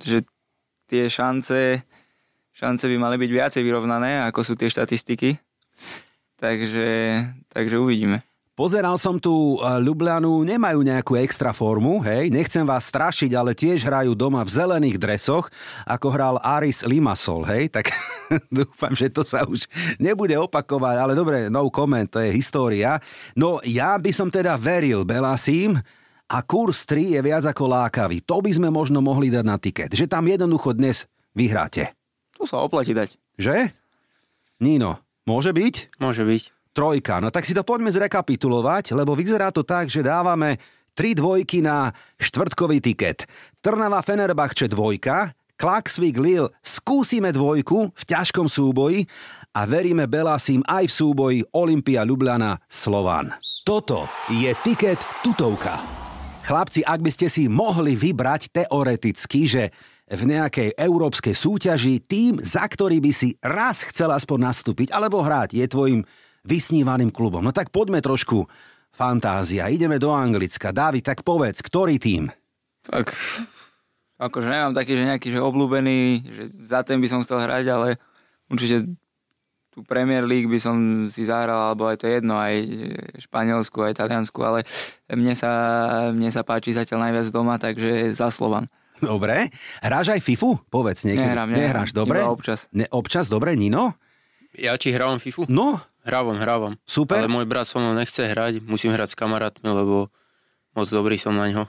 že 0.00 0.24
tie 0.88 1.12
šance, 1.12 1.84
šance 2.56 2.84
by 2.88 2.96
mali 2.96 3.16
byť 3.20 3.30
viacej 3.30 3.62
vyrovnané, 3.62 4.24
ako 4.24 4.40
sú 4.44 4.52
tie 4.56 4.72
štatistiky. 4.72 5.36
Takže, 6.40 6.88
takže 7.52 7.76
uvidíme. 7.78 8.24
Pozeral 8.62 8.94
som 8.94 9.18
tu 9.18 9.58
e, 9.58 9.82
Ljubljanu, 9.82 10.46
nemajú 10.46 10.86
nejakú 10.86 11.18
extra 11.18 11.50
formu, 11.50 11.98
hej, 12.06 12.30
nechcem 12.30 12.62
vás 12.62 12.86
strašiť, 12.94 13.34
ale 13.34 13.58
tiež 13.58 13.82
hrajú 13.82 14.14
doma 14.14 14.38
v 14.46 14.54
zelených 14.54 15.02
dresoch, 15.02 15.50
ako 15.82 16.06
hral 16.14 16.38
Aris 16.38 16.86
Limassol, 16.86 17.42
hej, 17.42 17.74
tak 17.74 17.90
dúfam, 18.54 18.94
že 18.94 19.10
to 19.10 19.26
sa 19.26 19.42
už 19.42 19.66
nebude 19.98 20.38
opakovať, 20.38 20.94
ale 20.94 21.18
dobre, 21.18 21.50
no 21.50 21.66
comment, 21.74 22.06
to 22.06 22.22
je 22.22 22.30
história. 22.30 23.02
No 23.34 23.58
ja 23.66 23.98
by 23.98 24.14
som 24.14 24.30
teda 24.30 24.54
veril 24.54 25.02
Belasím, 25.02 25.82
a 26.30 26.38
kurz 26.46 26.86
3 26.86 27.18
je 27.18 27.20
viac 27.20 27.42
ako 27.42 27.66
lákavý. 27.66 28.22
To 28.30 28.38
by 28.38 28.54
sme 28.54 28.70
možno 28.70 29.02
mohli 29.02 29.26
dať 29.26 29.42
na 29.42 29.58
tiket, 29.58 29.90
že 29.90 30.06
tam 30.06 30.22
jednoducho 30.30 30.70
dnes 30.70 31.10
vyhráte. 31.34 31.98
Tu 32.38 32.46
sa 32.46 32.62
oplatí 32.62 32.94
dať. 32.94 33.18
Že? 33.42 33.74
Nino, 34.62 35.02
môže 35.26 35.50
byť? 35.50 35.98
Môže 35.98 36.22
byť. 36.22 36.51
Trojka. 36.72 37.20
No 37.20 37.28
tak 37.28 37.44
si 37.44 37.52
to 37.52 37.64
poďme 37.64 37.92
zrekapitulovať, 37.92 38.96
lebo 38.96 39.12
vyzerá 39.12 39.52
to 39.52 39.60
tak, 39.60 39.92
že 39.92 40.00
dávame 40.00 40.56
tri 40.96 41.12
dvojky 41.12 41.60
na 41.60 41.92
štvrtkový 42.20 42.80
tiket. 42.80 43.28
Trnava 43.60 44.00
Fenerbahče 44.00 44.68
dvojka, 44.72 45.36
Klaxvik 45.56 46.18
Lille 46.18 46.50
skúsime 46.64 47.30
dvojku 47.30 47.92
v 47.92 48.02
ťažkom 48.02 48.50
súboji 48.50 49.06
a 49.52 49.68
veríme 49.68 50.08
Belasím 50.08 50.64
aj 50.64 50.88
v 50.88 50.96
súboji 50.96 51.38
Olympia 51.54 52.02
Ljubljana 52.02 52.58
Slovan. 52.66 53.36
Toto 53.62 54.10
je 54.32 54.50
tiket 54.64 54.98
tutovka. 55.22 55.78
Chlapci, 56.42 56.82
ak 56.82 56.98
by 56.98 57.10
ste 57.14 57.30
si 57.30 57.46
mohli 57.46 57.94
vybrať 57.94 58.50
teoreticky, 58.50 59.46
že 59.46 59.70
v 60.10 60.22
nejakej 60.26 60.74
európskej 60.74 61.32
súťaži 61.38 62.02
tým, 62.02 62.42
za 62.42 62.66
ktorý 62.66 62.98
by 62.98 63.12
si 63.14 63.38
raz 63.38 63.86
chcel 63.86 64.10
aspoň 64.10 64.50
nastúpiť 64.50 64.90
alebo 64.90 65.22
hrať, 65.22 65.54
je 65.54 65.66
tvojim 65.70 66.00
vysnívaným 66.42 67.14
klubom. 67.14 67.42
No 67.42 67.54
tak 67.54 67.70
poďme 67.70 68.02
trošku 68.02 68.46
fantázia. 68.92 69.70
Ideme 69.72 69.96
do 69.96 70.12
Anglicka. 70.12 70.74
Dávid, 70.74 71.06
tak 71.06 71.24
povedz, 71.24 71.64
ktorý 71.64 71.96
tým? 71.96 72.28
Tak, 72.82 73.14
akože 74.18 74.48
nemám 74.50 74.74
taký, 74.74 74.98
že 74.98 75.08
nejaký 75.08 75.28
že 75.30 75.40
obľúbený, 75.40 75.98
že 76.26 76.42
za 76.50 76.82
ten 76.82 76.98
by 76.98 77.08
som 77.08 77.22
chcel 77.22 77.46
hrať, 77.46 77.64
ale 77.70 77.88
určite 78.50 78.90
tú 79.72 79.80
Premier 79.88 80.20
League 80.28 80.52
by 80.52 80.60
som 80.60 81.08
si 81.08 81.24
zahral, 81.24 81.72
alebo 81.72 81.88
aj 81.88 82.04
to 82.04 82.06
jedno, 82.10 82.36
aj 82.36 82.60
Španielsku, 83.24 83.80
aj 83.80 83.96
Taliansku, 83.96 84.36
ale 84.44 84.68
mne 85.08 85.32
sa, 85.32 85.50
mne 86.12 86.28
sa 86.28 86.44
páči 86.44 86.76
zatiaľ 86.76 87.08
najviac 87.08 87.32
doma, 87.32 87.56
takže 87.56 88.12
za 88.12 88.28
Slovan. 88.28 88.68
Dobre. 89.00 89.48
Hráš 89.80 90.12
aj 90.12 90.20
FIFU? 90.20 90.60
Povedz 90.68 91.08
niekedy. 91.08 91.24
Nehrám, 91.24 91.48
nehrám. 91.48 91.64
Nehráš, 91.64 91.90
dobre? 91.96 92.20
Iba 92.20 92.30
občas. 92.30 92.68
Ne, 92.70 92.86
občas, 92.92 93.26
dobre, 93.32 93.56
Nino? 93.56 93.96
Ja 94.52 94.76
či 94.76 94.92
hrávam 94.92 95.16
FIFU? 95.16 95.48
No. 95.48 95.80
Hrávam, 96.02 96.34
hrávam. 96.34 96.74
Super. 96.82 97.22
Ale 97.22 97.30
môj 97.30 97.46
brat 97.46 97.70
so 97.70 97.78
mnou 97.78 97.94
nechce 97.94 98.18
hrať, 98.18 98.58
musím 98.66 98.90
hrať 98.90 99.14
s 99.14 99.18
kamarátmi, 99.18 99.70
lebo 99.70 100.10
moc 100.74 100.88
dobrý 100.90 101.14
som 101.14 101.36
na 101.36 101.46
ňo. 101.46 101.64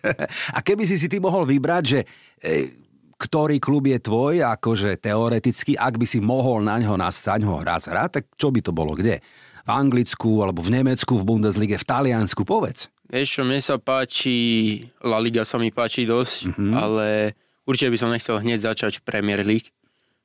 A 0.56 0.58
keby 0.60 0.84
si 0.84 1.00
si 1.00 1.08
ty 1.08 1.16
mohol 1.16 1.48
vybrať, 1.48 1.82
že 1.88 2.00
e, 2.44 2.68
ktorý 3.16 3.56
klub 3.56 3.88
je 3.88 4.00
tvoj, 4.00 4.44
akože 4.44 5.00
teoreticky, 5.00 5.76
ak 5.80 5.96
by 5.96 6.06
si 6.08 6.20
mohol 6.20 6.64
na 6.64 6.76
ňo 6.76 6.96
nastať, 7.00 7.40
ho 7.44 7.60
raz 7.60 7.88
hrať, 7.88 8.20
tak 8.20 8.24
čo 8.36 8.52
by 8.52 8.60
to 8.60 8.72
bolo? 8.72 8.92
Kde? 8.92 9.24
V 9.64 9.70
Anglicku, 9.70 10.40
alebo 10.40 10.60
v 10.60 10.72
Nemecku, 10.76 11.20
v 11.20 11.24
Bundeslige, 11.24 11.76
v 11.76 11.84
Taliansku, 11.84 12.48
povedz. 12.48 12.88
Vieš 13.12 13.28
čo, 13.28 13.42
mne 13.44 13.60
sa 13.60 13.76
páči, 13.76 14.88
La 15.04 15.20
Liga 15.20 15.44
sa 15.44 15.60
mi 15.60 15.68
páči 15.68 16.08
dosť, 16.08 16.48
mm-hmm. 16.48 16.72
ale 16.72 17.36
určite 17.68 17.92
by 17.92 17.98
som 18.00 18.08
nechcel 18.08 18.40
hneď 18.40 18.72
začať 18.72 19.00
v 19.00 19.04
Premier 19.04 19.44
League, 19.44 19.68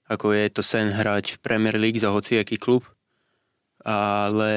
ako 0.08 0.32
je 0.32 0.48
to 0.54 0.62
sen 0.64 0.94
hrať 0.94 1.36
v 1.36 1.38
Premier 1.44 1.76
League 1.76 2.00
za 2.00 2.16
hociaký 2.16 2.56
klub, 2.62 2.88
ale 3.86 4.52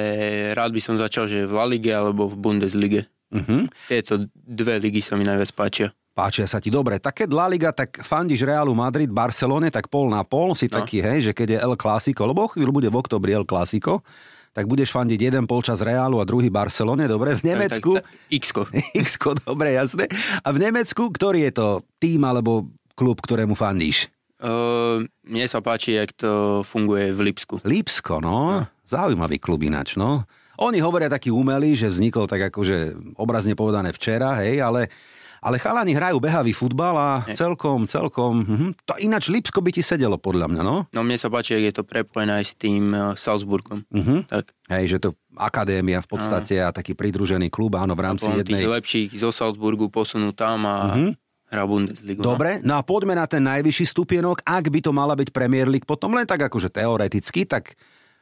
rád 0.57 0.73
by 0.73 0.81
som 0.81 0.97
začal, 0.97 1.29
že 1.29 1.45
v 1.45 1.53
La 1.53 1.69
Lige 1.69 1.93
alebo 1.93 2.27
v 2.27 2.41
Bundeslige. 2.41 3.13
Mm-hmm. 3.29 3.63
Tieto 3.93 4.25
dve 4.33 4.81
ligy 4.81 5.05
sa 5.05 5.15
mi 5.21 5.29
najviac 5.29 5.53
páčia 5.53 5.93
páčia 6.19 6.51
sa 6.51 6.59
ti 6.59 6.67
dobre. 6.67 6.99
Tak 6.99 7.23
keď 7.23 7.29
La 7.31 7.47
Liga, 7.47 7.71
tak 7.71 8.03
fandíš 8.03 8.43
Realu 8.43 8.75
Madrid, 8.75 9.07
Barcelone, 9.07 9.71
tak 9.71 9.87
pol 9.87 10.11
na 10.11 10.27
pol 10.27 10.59
si 10.59 10.67
no. 10.67 10.83
taký, 10.83 10.99
hej, 10.99 11.31
že 11.31 11.33
keď 11.33 11.49
je 11.55 11.59
El 11.63 11.79
Clásico, 11.79 12.27
lebo 12.27 12.51
chvíľu 12.51 12.75
bude 12.75 12.91
v 12.91 12.99
oktobri 12.99 13.31
El 13.31 13.47
Clásico, 13.47 14.03
tak 14.51 14.67
budeš 14.67 14.91
fandiť 14.91 15.31
jeden 15.31 15.47
polčas 15.47 15.79
Reálu 15.79 16.19
a 16.19 16.27
druhý 16.27 16.51
Barcelone, 16.51 17.07
dobre? 17.07 17.39
V 17.39 17.47
Nemecku... 17.47 18.03
Tak, 18.03 18.11
tak, 18.11 18.35
X-ko. 18.35 18.63
X-ko, 19.07 19.31
dobre, 19.39 19.79
jasné. 19.79 20.11
A 20.43 20.51
v 20.51 20.59
Nemecku, 20.59 21.15
ktorý 21.15 21.47
je 21.47 21.53
to 21.55 21.67
tým 22.03 22.27
alebo 22.27 22.67
klub, 22.99 23.23
ktorému 23.23 23.55
fandíš? 23.55 24.11
Uh, 24.39 25.03
mne 25.27 25.47
sa 25.51 25.59
páči, 25.59 25.99
jak 25.99 26.15
to 26.15 26.63
funguje 26.63 27.11
v 27.11 27.31
Lipsku. 27.31 27.59
Lipsko, 27.67 28.23
no. 28.23 28.63
no. 28.63 28.71
Zaujímavý 28.87 29.43
klub 29.43 29.67
ináč, 29.67 29.99
no. 29.99 30.25
Oni 30.59 30.83
hovoria 30.83 31.11
taký 31.11 31.31
umelý, 31.31 31.75
že 31.79 31.91
vznikol 31.91 32.27
tak 32.27 32.51
akože 32.51 32.95
obrazne 33.19 33.55
povedané 33.55 33.95
včera, 33.95 34.39
hej, 34.43 34.63
ale 34.63 34.91
ale 35.39 35.63
chalani 35.63 35.95
hrajú 35.95 36.19
behavý 36.19 36.51
futbal 36.51 36.95
a 36.99 37.11
celkom, 37.31 37.87
celkom... 37.87 38.43
Hm, 38.43 38.71
to 38.83 38.99
ináč 38.99 39.31
Lipsko 39.31 39.63
by 39.63 39.71
ti 39.71 39.83
sedelo 39.87 40.19
podľa 40.19 40.51
mňa, 40.51 40.63
no? 40.67 40.77
No 40.91 41.01
mne 41.07 41.15
sa 41.15 41.31
páči, 41.31 41.55
je 41.59 41.75
to 41.75 41.87
prepojené 41.87 42.43
aj 42.43 42.45
s 42.47 42.55
tým 42.59 42.91
uh, 42.91 43.15
Salzburgom. 43.15 43.87
Uh-huh. 43.87 44.27
Tak. 44.27 44.51
Hej, 44.67 44.85
že 44.91 44.99
to 44.99 45.09
akadémia 45.39 46.03
v 46.03 46.09
podstate 46.11 46.59
a, 46.59 46.71
a 46.71 46.75
taký 46.75 46.99
pridružený 46.99 47.55
klub, 47.55 47.79
áno, 47.79 47.95
v 47.95 48.03
rámci 48.03 48.27
jednej... 48.27 48.67
tých 48.67 48.73
lepších 48.83 49.11
zo 49.23 49.31
Salzburgu 49.31 49.87
posunú 49.95 50.35
tam 50.35 50.67
a 50.67 50.77
uh-huh. 50.91 51.11
Hrá 51.49 51.65
Bundesligu. 51.65 52.21
No. 52.21 52.37
Dobre, 52.37 52.61
no 52.61 52.77
a 52.77 52.83
poďme 52.85 53.17
na 53.17 53.25
ten 53.25 53.41
najvyšší 53.45 53.85
stupienok. 53.89 54.45
Ak 54.45 54.69
by 54.69 54.81
to 54.85 54.93
mala 54.93 55.17
byť 55.17 55.29
Premier 55.33 55.69
League, 55.69 55.89
potom 55.89 56.13
len 56.13 56.29
tak 56.29 56.45
akože 56.45 56.69
teoreticky, 56.69 57.49
tak 57.49 57.77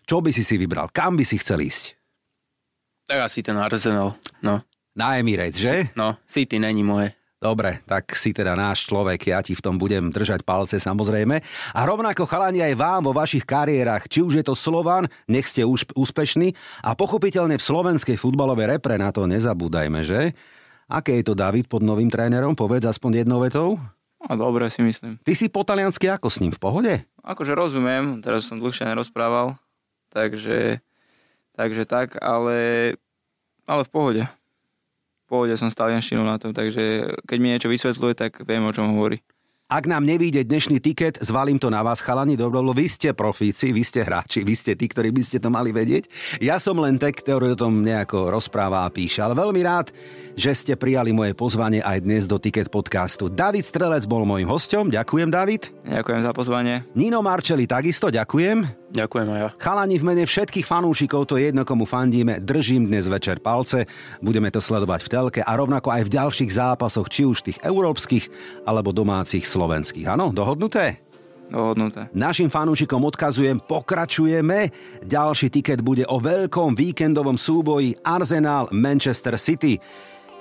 čo 0.07 0.23
by 0.23 0.31
si 0.31 0.47
si 0.47 0.55
vybral? 0.55 0.91
Kam 0.95 1.19
by 1.19 1.27
si 1.27 1.39
chcel 1.43 1.67
ísť? 1.67 1.99
Tak 3.07 3.31
asi 3.31 3.43
ten 3.43 3.55
Arsenal, 3.59 4.19
no. 4.43 4.62
Na 4.97 5.21
Emirates, 5.21 5.61
že? 5.61 5.93
No, 5.93 6.17
City 6.27 6.59
není 6.59 6.81
moje. 6.81 7.12
Dobre, 7.37 7.85
tak 7.85 8.17
si 8.17 8.33
teda 8.33 8.57
náš 8.57 8.89
človek, 8.89 9.29
ja 9.29 9.45
ti 9.45 9.53
v 9.53 9.61
tom 9.61 9.77
budem 9.77 10.09
držať 10.09 10.41
palce 10.41 10.81
samozrejme. 10.81 11.37
A 11.77 11.81
rovnako 11.85 12.25
chalani 12.25 12.65
aj 12.65 12.75
vám 12.81 13.03
vo 13.05 13.12
vašich 13.12 13.45
kariérach, 13.45 14.09
či 14.09 14.25
už 14.25 14.41
je 14.41 14.45
to 14.49 14.57
Slovan, 14.57 15.05
nech 15.29 15.45
ste 15.45 15.61
už 15.61 15.93
úspešní 15.93 16.57
a 16.81 16.97
pochopiteľne 16.97 17.61
v 17.61 17.67
slovenskej 17.69 18.17
futbalovej 18.17 18.81
repre 18.81 18.97
na 18.97 19.12
to 19.12 19.29
nezabúdajme, 19.29 20.01
že? 20.01 20.33
Aké 20.87 21.18
je 21.18 21.27
to 21.27 21.35
David 21.35 21.66
pod 21.66 21.83
novým 21.83 22.07
trénerom? 22.07 22.55
Povedz 22.55 22.87
aspoň 22.87 23.27
jednou 23.27 23.42
vetou. 23.42 23.79
No, 24.22 24.33
dobre 24.38 24.70
si 24.70 24.83
myslím. 24.83 25.18
Ty 25.22 25.33
si 25.35 25.46
po 25.51 25.66
taliansky 25.66 26.11
ako 26.11 26.31
s 26.31 26.38
ním, 26.38 26.55
v 26.55 26.62
pohode? 26.62 26.94
Akože 27.27 27.55
rozumiem, 27.55 28.22
teraz 28.22 28.46
som 28.46 28.59
dlhšie 28.59 28.87
nerozprával, 28.87 29.59
takže, 30.14 30.79
takže 31.59 31.83
tak, 31.87 32.18
ale, 32.22 32.94
ale 33.66 33.83
v 33.83 33.90
pohode 33.90 34.22
pohode 35.27 35.53
som 35.59 35.66
s 35.68 35.77
talianštinou 35.77 36.22
na 36.22 36.38
tom, 36.38 36.55
takže 36.55 37.18
keď 37.27 37.38
mi 37.42 37.51
niečo 37.53 37.68
vysvetľuje, 37.68 38.14
tak 38.14 38.46
viem, 38.46 38.62
o 38.62 38.72
čom 38.72 38.94
hovorí. 38.94 39.20
Ak 39.67 39.91
nám 39.91 40.07
nevíde 40.07 40.47
dnešný 40.47 40.79
tiket, 40.79 41.19
zvalím 41.19 41.59
to 41.59 41.75
na 41.75 41.83
vás, 41.83 41.99
chalani, 41.99 42.39
dobro, 42.39 42.63
vy 42.71 42.87
ste 42.87 43.11
profíci, 43.19 43.75
vy 43.75 43.83
ste 43.83 44.07
hráči, 44.07 44.47
vy 44.47 44.55
ste 44.55 44.79
tí, 44.79 44.87
ktorí 44.87 45.11
by 45.11 45.23
ste 45.27 45.43
to 45.43 45.51
mali 45.51 45.75
vedieť. 45.75 46.07
Ja 46.39 46.63
som 46.63 46.79
len 46.79 47.03
tek, 47.03 47.19
ktorý 47.19 47.59
o 47.59 47.59
tom 47.59 47.83
nejako 47.83 48.31
rozpráva 48.31 48.87
a 48.87 48.93
píše, 48.95 49.27
ale 49.27 49.35
veľmi 49.35 49.59
rád, 49.67 49.91
že 50.39 50.55
ste 50.55 50.79
prijali 50.79 51.11
moje 51.11 51.35
pozvanie 51.35 51.83
aj 51.83 51.99
dnes 51.99 52.31
do 52.31 52.39
Ticket 52.39 52.71
podcastu. 52.71 53.27
David 53.27 53.67
Strelec 53.67 54.07
bol 54.07 54.23
môjim 54.23 54.47
hostom, 54.47 54.87
ďakujem 54.87 55.35
David. 55.35 55.75
Ďakujem 55.83 56.23
za 56.23 56.31
pozvanie. 56.31 56.87
Nino 56.95 57.19
Marčeli 57.19 57.67
takisto, 57.67 58.07
ďakujem. 58.07 58.86
Ďakujem 58.87 59.27
aj 59.35 59.40
ja. 59.42 59.49
Chalani 59.59 59.99
v 59.99 60.07
mene 60.07 60.25
všetkých 60.25 60.62
fanúšikov, 60.62 61.27
to 61.27 61.42
je 61.42 61.51
jedno, 61.51 61.66
komu 61.66 61.90
fandíme, 61.90 62.38
držím 62.38 62.87
dnes 62.87 63.11
večer 63.11 63.42
palce, 63.42 63.90
budeme 64.22 64.46
to 64.55 64.62
sledovať 64.62 65.01
v 65.03 65.11
telke 65.11 65.40
a 65.42 65.53
rovnako 65.59 65.90
aj 65.90 66.03
v 66.07 66.14
ďalších 66.14 66.51
zápasoch, 66.55 67.11
či 67.11 67.27
už 67.27 67.42
tých 67.42 67.59
európskych 67.66 68.31
alebo 68.62 68.94
domácich 68.94 69.42
slovenských. 69.42 70.07
Áno, 70.07 70.31
dohodnuté? 70.31 71.03
Dohodnuté. 71.46 72.11
Našim 72.11 72.51
fanúšikom 72.51 73.03
odkazujem, 73.07 73.62
pokračujeme. 73.62 74.70
Ďalší 75.03 75.51
tiket 75.51 75.79
bude 75.83 76.03
o 76.07 76.18
veľkom 76.18 76.75
víkendovom 76.75 77.38
súboji 77.38 77.94
Arsenal 78.03 78.66
Manchester 78.75 79.38
City. 79.38 79.79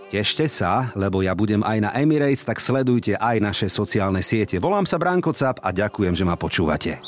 Tešte 0.05 0.45
sa, 0.45 0.93
lebo 0.93 1.25
ja 1.25 1.34
budem 1.34 1.65
aj 1.65 1.77
na 1.81 1.91
Emirates, 1.97 2.45
tak 2.45 2.62
sledujte 2.62 3.17
aj 3.17 3.41
naše 3.41 3.67
sociálne 3.73 4.21
siete. 4.21 4.62
Volám 4.62 4.86
sa 4.86 5.01
Branko 5.01 5.34
Cap 5.34 5.62
a 5.65 5.73
ďakujem, 5.73 6.13
že 6.13 6.25
ma 6.25 6.38
počúvate. 6.38 7.01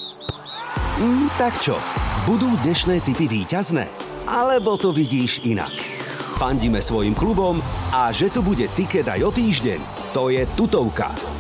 Mm, 0.98 1.30
tak 1.38 1.58
čo, 1.62 1.78
budú 2.26 2.50
dnešné 2.66 3.02
typy 3.06 3.30
výťazné? 3.30 3.86
Alebo 4.28 4.78
to 4.78 4.94
vidíš 4.94 5.46
inak? 5.46 5.74
Fandíme 6.38 6.82
svojim 6.84 7.18
klubom 7.18 7.58
a 7.90 8.14
že 8.14 8.30
tu 8.30 8.46
bude 8.46 8.70
tiket 8.78 9.10
aj 9.10 9.22
o 9.26 9.32
týždeň, 9.34 9.80
to 10.14 10.30
je 10.30 10.46
tutovka. 10.54 11.37